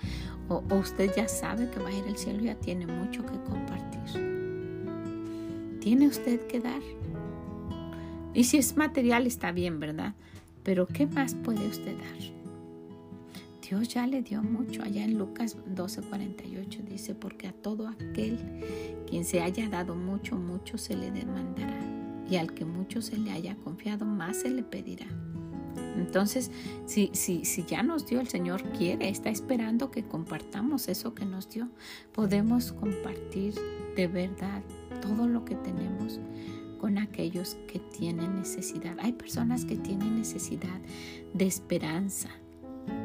o, 0.47 0.63
o 0.69 0.75
usted 0.75 1.11
ya 1.15 1.27
sabe 1.27 1.69
que 1.69 1.79
va 1.79 1.89
a 1.89 1.93
ir 1.93 2.03
al 2.05 2.17
cielo, 2.17 2.43
ya 2.43 2.55
tiene 2.55 2.85
mucho 2.85 3.25
que 3.25 3.39
compartir. 3.43 4.39
Tiene 5.79 6.07
usted 6.07 6.45
que 6.47 6.59
dar. 6.59 6.81
Y 8.39 8.45
si 8.45 8.55
es 8.55 8.77
material 8.77 9.27
está 9.27 9.51
bien, 9.51 9.81
¿verdad? 9.81 10.13
Pero 10.63 10.87
¿qué 10.87 11.05
más 11.05 11.35
puede 11.35 11.67
usted 11.67 11.97
dar? 11.97 12.33
Dios 13.61 13.89
ya 13.89 14.07
le 14.07 14.21
dio 14.21 14.41
mucho. 14.41 14.81
Allá 14.81 15.03
en 15.03 15.17
Lucas 15.17 15.57
12:48 15.75 16.85
dice, 16.85 17.15
porque 17.15 17.49
a 17.49 17.51
todo 17.51 17.89
aquel 17.89 18.39
quien 19.09 19.25
se 19.25 19.41
haya 19.41 19.67
dado 19.67 19.93
mucho, 19.93 20.37
mucho 20.37 20.77
se 20.77 20.95
le 20.95 21.11
demandará. 21.11 21.81
Y 22.31 22.37
al 22.37 22.53
que 22.53 22.63
mucho 22.63 23.01
se 23.01 23.17
le 23.17 23.29
haya 23.31 23.57
confiado, 23.57 24.05
más 24.05 24.37
se 24.37 24.49
le 24.49 24.63
pedirá. 24.63 25.07
Entonces, 25.97 26.49
si, 26.85 27.09
si, 27.11 27.43
si 27.43 27.65
ya 27.65 27.83
nos 27.83 28.07
dio 28.07 28.21
el 28.21 28.29
Señor, 28.29 28.63
quiere, 28.71 29.09
está 29.09 29.29
esperando 29.29 29.91
que 29.91 30.03
compartamos 30.03 30.87
eso 30.87 31.13
que 31.13 31.25
nos 31.25 31.49
dio. 31.49 31.67
Podemos 32.13 32.71
compartir 32.71 33.55
de 33.97 34.07
verdad 34.07 34.63
todo 35.01 35.27
lo 35.27 35.43
que 35.43 35.55
tenemos 35.55 36.21
con 36.79 36.97
aquellos 36.97 37.57
que 37.71 37.79
tienen 37.79 38.35
necesidad. 38.35 38.97
Hay 38.99 39.13
personas 39.13 39.65
que 39.65 39.75
tienen 39.75 40.17
necesidad 40.17 40.79
de 41.33 41.45
esperanza, 41.45 42.29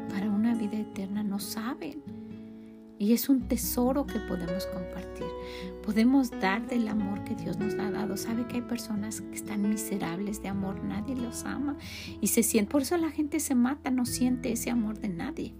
para 0.09 0.29
una 0.29 0.55
vida 0.55 0.79
eterna 0.79 1.23
no 1.23 1.39
saben. 1.39 2.01
Y 2.97 3.11
es 3.11 3.27
un 3.27 3.47
tesoro 3.47 4.05
que 4.05 4.19
podemos 4.19 4.65
compartir. 4.67 5.27
Podemos 5.83 6.31
dar 6.31 6.65
del 6.65 6.87
amor 6.87 7.25
que 7.25 7.35
Dios 7.35 7.57
nos 7.57 7.73
ha 7.73 7.91
dado. 7.91 8.15
Sabe 8.15 8.47
que 8.47 8.55
hay 8.55 8.61
personas 8.61 9.19
que 9.19 9.35
están 9.35 9.67
miserables 9.67 10.41
de 10.41 10.47
amor, 10.47 10.81
nadie 10.83 11.15
los 11.15 11.43
ama 11.43 11.75
y 12.21 12.27
se 12.27 12.41
siente, 12.41 12.71
por 12.71 12.83
eso 12.83 12.95
la 12.95 13.11
gente 13.11 13.41
se 13.41 13.53
mata, 13.53 13.91
no 13.91 14.05
siente 14.05 14.53
ese 14.53 14.69
amor 14.69 14.97
de 14.99 15.09
nadie. 15.09 15.53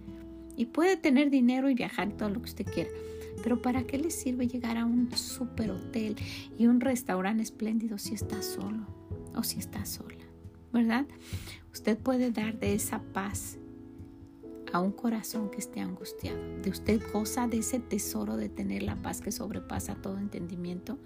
Y 0.56 0.67
puede 0.67 0.95
tener 0.95 1.30
dinero 1.30 1.69
y 1.69 1.75
viajar 1.75 2.13
todo 2.13 2.30
lo 2.30 2.41
que 2.41 2.49
usted 2.49 2.65
quiera. 2.65 2.89
Pero 3.43 3.62
¿para 3.62 3.84
qué 3.84 3.98
le 3.98 4.12
sirve 4.12 4.48
llegar 4.48 4.78
a 4.78 4.86
un 4.86 5.12
super 5.15 5.71
hotel 5.71 6.15
y 6.58 6.67
un 6.67 6.82
restaurante 6.82 7.43
espléndido 7.43 7.98
si 7.98 8.13
está 8.13 8.41
solo 8.41 8.86
o 9.36 9.43
si 9.43 9.60
está 9.60 9.86
sola? 9.86 10.24
¿Verdad? 10.74 11.06
Usted 11.71 11.98
puede 11.98 12.32
dar 12.32 12.60
de 12.60 12.74
esa 12.74 13.02
paz 13.13 13.58
a 14.74 14.80
un 14.80 14.91
corazón 14.91 15.50
que 15.50 15.60
esté 15.60 15.80
angustiado. 15.80 16.38
De 16.62 16.69
usted 16.69 17.02
goza 17.13 17.48
de 17.48 17.60
ese 17.60 17.80
tesoro 17.80 18.36
de 18.36 18.50
tener 18.50 18.84
la 18.84 19.02
paz 19.02 19.21
que 19.21 19.32
sobrepasa 19.32 19.95
todo 19.95 20.17
entendimiento. 20.17 20.98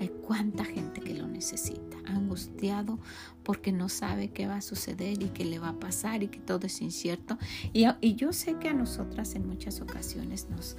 Hay 0.00 0.08
cuánta 0.26 0.64
gente 0.64 1.00
que 1.00 1.14
lo 1.14 1.26
necesita, 1.26 1.96
angustiado 2.06 2.98
porque 3.42 3.72
no 3.72 3.88
sabe 3.88 4.28
qué 4.28 4.46
va 4.46 4.56
a 4.56 4.60
suceder 4.60 5.22
y 5.22 5.28
qué 5.28 5.44
le 5.44 5.58
va 5.58 5.70
a 5.70 5.78
pasar 5.78 6.22
y 6.22 6.28
que 6.28 6.38
todo 6.38 6.66
es 6.66 6.80
incierto. 6.80 7.38
Y, 7.72 7.86
y 8.00 8.14
yo 8.14 8.32
sé 8.32 8.56
que 8.58 8.68
a 8.68 8.74
nosotras 8.74 9.34
en 9.34 9.46
muchas 9.46 9.80
ocasiones 9.80 10.48
nos, 10.50 10.76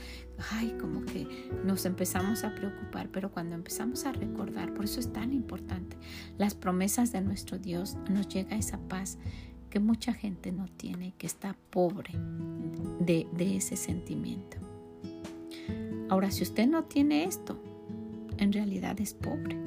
ay, 0.51 0.75
como 0.79 1.03
que 1.05 1.49
nos 1.65 1.85
empezamos 1.85 2.43
a 2.43 2.53
preocupar, 2.55 3.09
pero 3.09 3.31
cuando 3.31 3.55
empezamos 3.55 4.05
a 4.05 4.11
recordar, 4.11 4.73
por 4.73 4.85
eso 4.85 4.99
es 4.99 5.11
tan 5.11 5.33
importante, 5.33 5.97
las 6.37 6.53
promesas 6.53 7.11
de 7.11 7.21
nuestro 7.21 7.57
Dios, 7.57 7.97
nos 8.09 8.27
llega 8.27 8.55
esa 8.55 8.77
paz 8.77 9.17
que 9.69 9.79
mucha 9.79 10.13
gente 10.13 10.51
no 10.51 10.67
tiene, 10.67 11.13
que 11.17 11.27
está 11.27 11.55
pobre 11.69 12.11
de, 12.99 13.27
ese 13.55 13.75
sentimiento. 13.75 14.57
Ahora, 16.09 16.31
si 16.31 16.43
usted 16.43 16.67
no 16.67 16.85
tiene 16.85 17.25
esto, 17.25 17.61
en 18.39 18.52
realidad 18.52 18.99
es 18.99 19.13
pobre. 19.13 19.58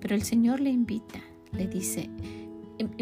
Pero 0.00 0.14
el 0.14 0.22
Señor 0.22 0.60
le 0.60 0.70
invita, 0.70 1.20
le 1.52 1.66
dice, 1.66 2.08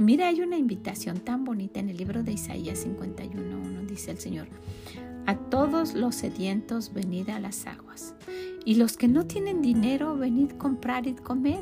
mira, 0.00 0.28
hay 0.28 0.40
una 0.40 0.56
invitación 0.56 1.20
tan 1.20 1.44
bonita 1.44 1.80
en 1.80 1.90
el 1.90 1.96
libro 1.96 2.22
de 2.22 2.32
Isaías 2.32 2.86
51.1, 2.86 3.86
dice 3.86 4.10
el 4.10 4.18
Señor, 4.18 4.48
a 5.26 5.36
todos 5.36 5.94
los 5.94 6.14
sedientos 6.14 6.92
venid 6.92 7.28
a 7.30 7.40
las 7.40 7.66
aguas. 7.66 8.14
Y 8.64 8.76
los 8.76 8.96
que 8.96 9.06
no 9.06 9.26
tienen 9.26 9.62
dinero, 9.62 10.16
venid 10.16 10.52
comprar 10.52 11.06
y 11.06 11.14
comed. 11.14 11.60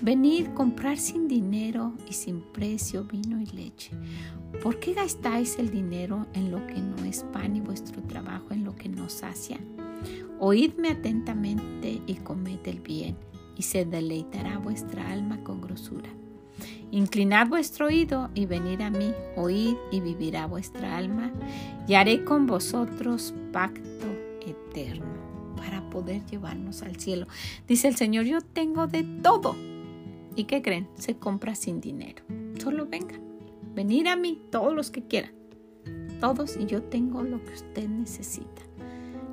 Venid 0.00 0.48
comprar 0.54 0.96
sin 0.98 1.26
dinero 1.26 1.92
y 2.08 2.12
sin 2.12 2.40
precio 2.40 3.04
vino 3.04 3.40
y 3.40 3.46
leche. 3.46 3.92
¿Por 4.62 4.78
qué 4.78 4.94
gastáis 4.94 5.58
el 5.58 5.70
dinero 5.70 6.26
en 6.34 6.50
lo 6.50 6.64
que 6.66 6.80
no 6.80 7.04
es 7.04 7.24
pan 7.32 7.56
y 7.56 7.60
vuestro 7.60 8.02
trabajo 8.02 8.46
en 8.50 8.64
lo 8.64 8.74
que 8.74 8.88
no 8.88 9.08
sacia? 9.08 9.58
Oídme 10.38 10.90
atentamente 10.90 12.02
y 12.06 12.14
comed 12.16 12.66
el 12.66 12.80
bien, 12.80 13.16
y 13.56 13.62
se 13.62 13.84
deleitará 13.84 14.58
vuestra 14.58 15.10
alma 15.10 15.42
con 15.42 15.60
grosura. 15.60 16.10
Inclinad 16.90 17.48
vuestro 17.48 17.86
oído 17.86 18.30
y 18.34 18.46
venid 18.46 18.80
a 18.80 18.90
mí, 18.90 19.12
oíd 19.36 19.76
y 19.90 20.00
vivirá 20.00 20.46
vuestra 20.46 20.96
alma, 20.96 21.32
y 21.88 21.94
haré 21.94 22.24
con 22.24 22.46
vosotros 22.46 23.34
pacto 23.52 24.06
eterno 24.46 25.06
para 25.56 25.88
poder 25.90 26.24
llevarnos 26.26 26.82
al 26.82 26.96
cielo. 26.96 27.26
Dice 27.66 27.88
el 27.88 27.96
Señor, 27.96 28.24
yo 28.24 28.40
tengo 28.40 28.86
de 28.86 29.02
todo. 29.22 29.56
¿Y 30.36 30.44
qué 30.44 30.62
creen? 30.62 30.88
Se 30.94 31.16
compra 31.16 31.54
sin 31.54 31.80
dinero. 31.80 32.22
Solo 32.58 32.86
vengan, 32.86 33.22
venir 33.74 34.06
a 34.08 34.16
mí, 34.16 34.42
todos 34.50 34.74
los 34.74 34.90
que 34.90 35.02
quieran. 35.06 35.32
Todos 36.20 36.56
y 36.56 36.66
yo 36.66 36.82
tengo 36.82 37.22
lo 37.22 37.42
que 37.42 37.52
usted 37.52 37.88
necesita. 37.88 38.65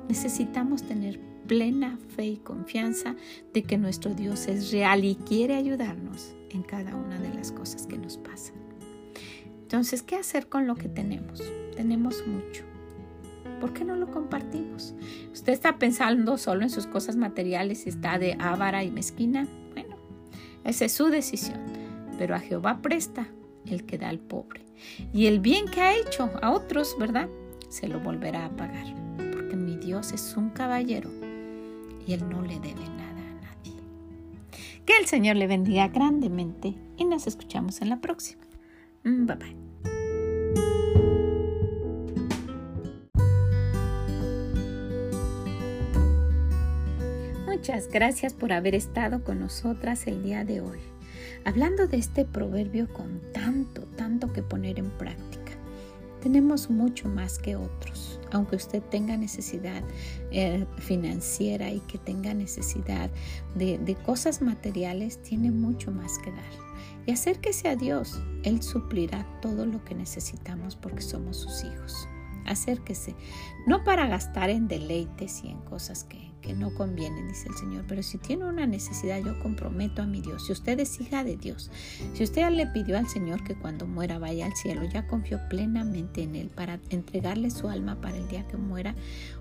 Necesitamos 0.08 0.82
tener 0.82 1.20
plena 1.46 1.98
fe 2.16 2.26
y 2.26 2.36
confianza 2.36 3.16
de 3.52 3.62
que 3.62 3.78
nuestro 3.78 4.14
Dios 4.14 4.46
es 4.48 4.72
real 4.72 5.04
y 5.04 5.16
quiere 5.16 5.54
ayudarnos 5.54 6.34
en 6.50 6.62
cada 6.62 6.96
una 6.96 7.18
de 7.18 7.32
las 7.34 7.52
cosas 7.52 7.86
que 7.86 7.98
nos 7.98 8.16
pasan. 8.18 8.54
Entonces, 9.62 10.02
¿qué 10.02 10.16
hacer 10.16 10.48
con 10.48 10.66
lo 10.66 10.76
que 10.76 10.88
tenemos? 10.88 11.42
Tenemos 11.76 12.26
mucho. 12.26 12.64
¿Por 13.60 13.72
qué 13.72 13.84
no 13.84 13.96
lo 13.96 14.10
compartimos? 14.10 14.94
Usted 15.32 15.52
está 15.52 15.78
pensando 15.78 16.36
solo 16.38 16.62
en 16.62 16.70
sus 16.70 16.86
cosas 16.86 17.16
materiales 17.16 17.86
y 17.86 17.88
está 17.88 18.18
de 18.18 18.36
ávara 18.38 18.84
y 18.84 18.90
mezquina. 18.90 19.48
Bueno, 19.72 19.96
esa 20.64 20.84
es 20.84 20.92
su 20.92 21.06
decisión. 21.06 21.58
Pero 22.18 22.34
a 22.34 22.40
Jehová 22.40 22.82
presta 22.82 23.26
el 23.66 23.84
que 23.84 23.98
da 23.98 24.10
al 24.10 24.18
pobre. 24.18 24.64
Y 25.12 25.26
el 25.26 25.40
bien 25.40 25.66
que 25.66 25.80
ha 25.80 25.96
hecho 25.96 26.30
a 26.42 26.50
otros, 26.50 26.96
¿verdad? 26.98 27.28
Se 27.68 27.88
lo 27.88 28.00
volverá 28.00 28.46
a 28.46 28.50
pagar. 28.50 29.03
Dios 29.84 30.12
es 30.12 30.34
un 30.38 30.48
caballero 30.48 31.10
y 32.06 32.14
él 32.14 32.26
no 32.30 32.40
le 32.40 32.58
debe 32.58 32.88
nada 32.96 33.20
a 33.20 33.34
nadie. 33.42 33.74
Que 34.86 34.96
el 34.96 35.06
Señor 35.06 35.36
le 35.36 35.46
bendiga 35.46 35.88
grandemente 35.88 36.74
y 36.96 37.04
nos 37.04 37.26
escuchamos 37.26 37.82
en 37.82 37.90
la 37.90 38.00
próxima. 38.00 38.42
Mm, 39.04 39.26
bye 39.26 39.36
bye. 39.36 39.56
Muchas 47.46 47.88
gracias 47.88 48.32
por 48.32 48.52
haber 48.52 48.74
estado 48.74 49.22
con 49.22 49.40
nosotras 49.40 50.06
el 50.06 50.22
día 50.22 50.44
de 50.44 50.62
hoy, 50.62 50.78
hablando 51.44 51.86
de 51.86 51.98
este 51.98 52.24
proverbio 52.24 52.90
con 52.90 53.20
tanto, 53.32 53.82
tanto 53.96 54.32
que 54.32 54.42
poner 54.42 54.78
en 54.78 54.90
práctica. 54.90 55.33
Tenemos 56.24 56.70
mucho 56.70 57.06
más 57.06 57.38
que 57.38 57.54
otros, 57.54 58.18
aunque 58.32 58.56
usted 58.56 58.82
tenga 58.82 59.14
necesidad 59.14 59.82
eh, 60.30 60.64
financiera 60.78 61.70
y 61.70 61.80
que 61.80 61.98
tenga 61.98 62.32
necesidad 62.32 63.10
de, 63.54 63.76
de 63.76 63.94
cosas 63.94 64.40
materiales, 64.40 65.20
tiene 65.20 65.50
mucho 65.50 65.92
más 65.92 66.16
que 66.20 66.30
dar. 66.30 66.64
Y 67.04 67.12
acérquese 67.12 67.68
a 67.68 67.76
Dios, 67.76 68.22
Él 68.42 68.62
suplirá 68.62 69.26
todo 69.42 69.66
lo 69.66 69.84
que 69.84 69.94
necesitamos 69.94 70.76
porque 70.76 71.02
somos 71.02 71.36
sus 71.36 71.62
hijos. 71.62 72.08
Acérquese, 72.46 73.14
no 73.66 73.84
para 73.84 74.06
gastar 74.06 74.48
en 74.48 74.66
deleites 74.66 75.44
y 75.44 75.48
en 75.48 75.60
cosas 75.60 76.04
que, 76.04 76.30
que 76.44 76.52
no 76.52 76.74
convienen, 76.74 77.28
dice 77.28 77.48
el 77.48 77.54
Señor, 77.54 77.84
pero 77.88 78.02
si 78.02 78.18
tiene 78.18 78.44
una 78.44 78.66
necesidad, 78.66 79.18
yo 79.18 79.38
comprometo 79.40 80.02
a 80.02 80.06
mi 80.06 80.20
Dios. 80.20 80.46
Si 80.46 80.52
usted 80.52 80.78
es 80.78 81.00
hija 81.00 81.24
de 81.24 81.36
Dios, 81.36 81.70
si 82.12 82.22
usted 82.22 82.50
le 82.50 82.66
pidió 82.66 82.98
al 82.98 83.08
Señor 83.08 83.42
que 83.44 83.54
cuando 83.54 83.86
muera 83.86 84.18
vaya 84.18 84.44
al 84.44 84.54
cielo, 84.54 84.84
ya 84.84 85.06
confió 85.06 85.40
plenamente 85.48 86.22
en 86.22 86.36
Él 86.36 86.50
para 86.50 86.80
entregarle 86.90 87.50
su 87.50 87.68
alma 87.68 88.00
para 88.00 88.18
el 88.18 88.28
día 88.28 88.46
que 88.46 88.58
muera, 88.58 88.94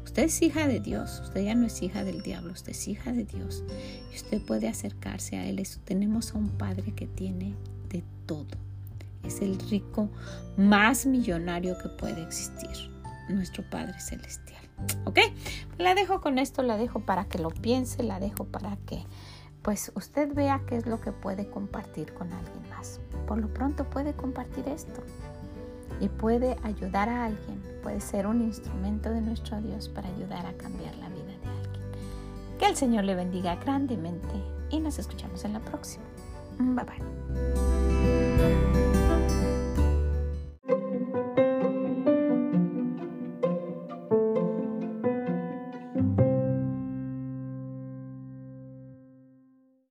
usted 0.06 0.24
es 0.24 0.42
hija 0.42 0.66
de 0.68 0.80
Dios, 0.80 1.20
usted 1.26 1.44
ya 1.44 1.56
no 1.56 1.66
es 1.66 1.82
hija 1.82 2.06
del 2.06 2.22
diablo, 2.22 2.54
usted 2.54 2.72
es 2.72 2.88
hija 2.88 3.12
de 3.12 3.26
Dios 3.26 3.66
y 4.12 4.16
usted 4.16 4.42
puede 4.42 4.70
acercarse 4.70 5.36
a 5.36 5.46
Él. 5.46 5.62
tenemos 5.84 6.34
a 6.34 6.38
un 6.38 6.50
Padre 6.50 6.94
que 6.94 7.08
tiene 7.08 7.56
de 7.90 8.04
todo. 8.26 8.58
Es 9.24 9.42
el 9.42 9.60
rico 9.70 10.10
más 10.58 11.06
millonario 11.06 11.78
que 11.78 11.90
puede 11.90 12.24
existir 12.24 12.70
nuestro 13.30 13.70
Padre 13.70 14.00
Celestial. 14.00 14.63
¿Ok? 15.06 15.20
La 15.78 15.96
dejo 15.96 16.22
con 16.22 16.38
esto, 16.38 16.64
la 16.64 16.78
dejo 16.78 17.00
para 17.02 17.26
que 17.26 17.40
lo 17.40 17.50
piense, 17.50 18.04
la 18.04 18.20
dejo 18.20 18.46
para 18.46 18.78
que 18.86 19.06
pues 19.62 19.92
usted 19.96 20.34
vea 20.34 20.62
qué 20.68 20.76
es 20.76 20.86
lo 20.86 21.00
que 21.00 21.12
puede 21.12 21.50
compartir 21.50 22.14
con 22.14 22.32
alguien 22.34 22.70
más. 22.70 23.00
Por 23.28 23.40
lo 23.40 23.48
pronto 23.48 23.90
puede 23.90 24.14
compartir 24.14 24.68
esto 24.68 25.02
y 26.00 26.10
puede 26.10 26.58
ayudar 26.64 27.08
a 27.08 27.26
alguien, 27.26 27.64
puede 27.82 28.02
ser 28.02 28.28
un 28.28 28.42
instrumento 28.42 29.10
de 29.10 29.22
nuestro 29.22 29.62
Dios 29.62 29.88
para 29.88 30.10
ayudar 30.10 30.46
a 30.46 30.54
cambiar 30.54 30.96
la 30.96 31.08
vida 31.10 31.24
de 31.24 31.48
alguien. 31.48 31.84
Que 32.60 32.66
el 32.66 32.76
Señor 32.76 33.06
le 33.06 33.16
bendiga 33.16 33.56
grandemente 33.56 34.34
y 34.70 34.80
nos 34.80 35.00
escuchamos 35.00 35.46
en 35.46 35.54
la 35.54 35.60
próxima. 35.60 36.04
Bye 36.60 36.86
bye. 36.86 38.73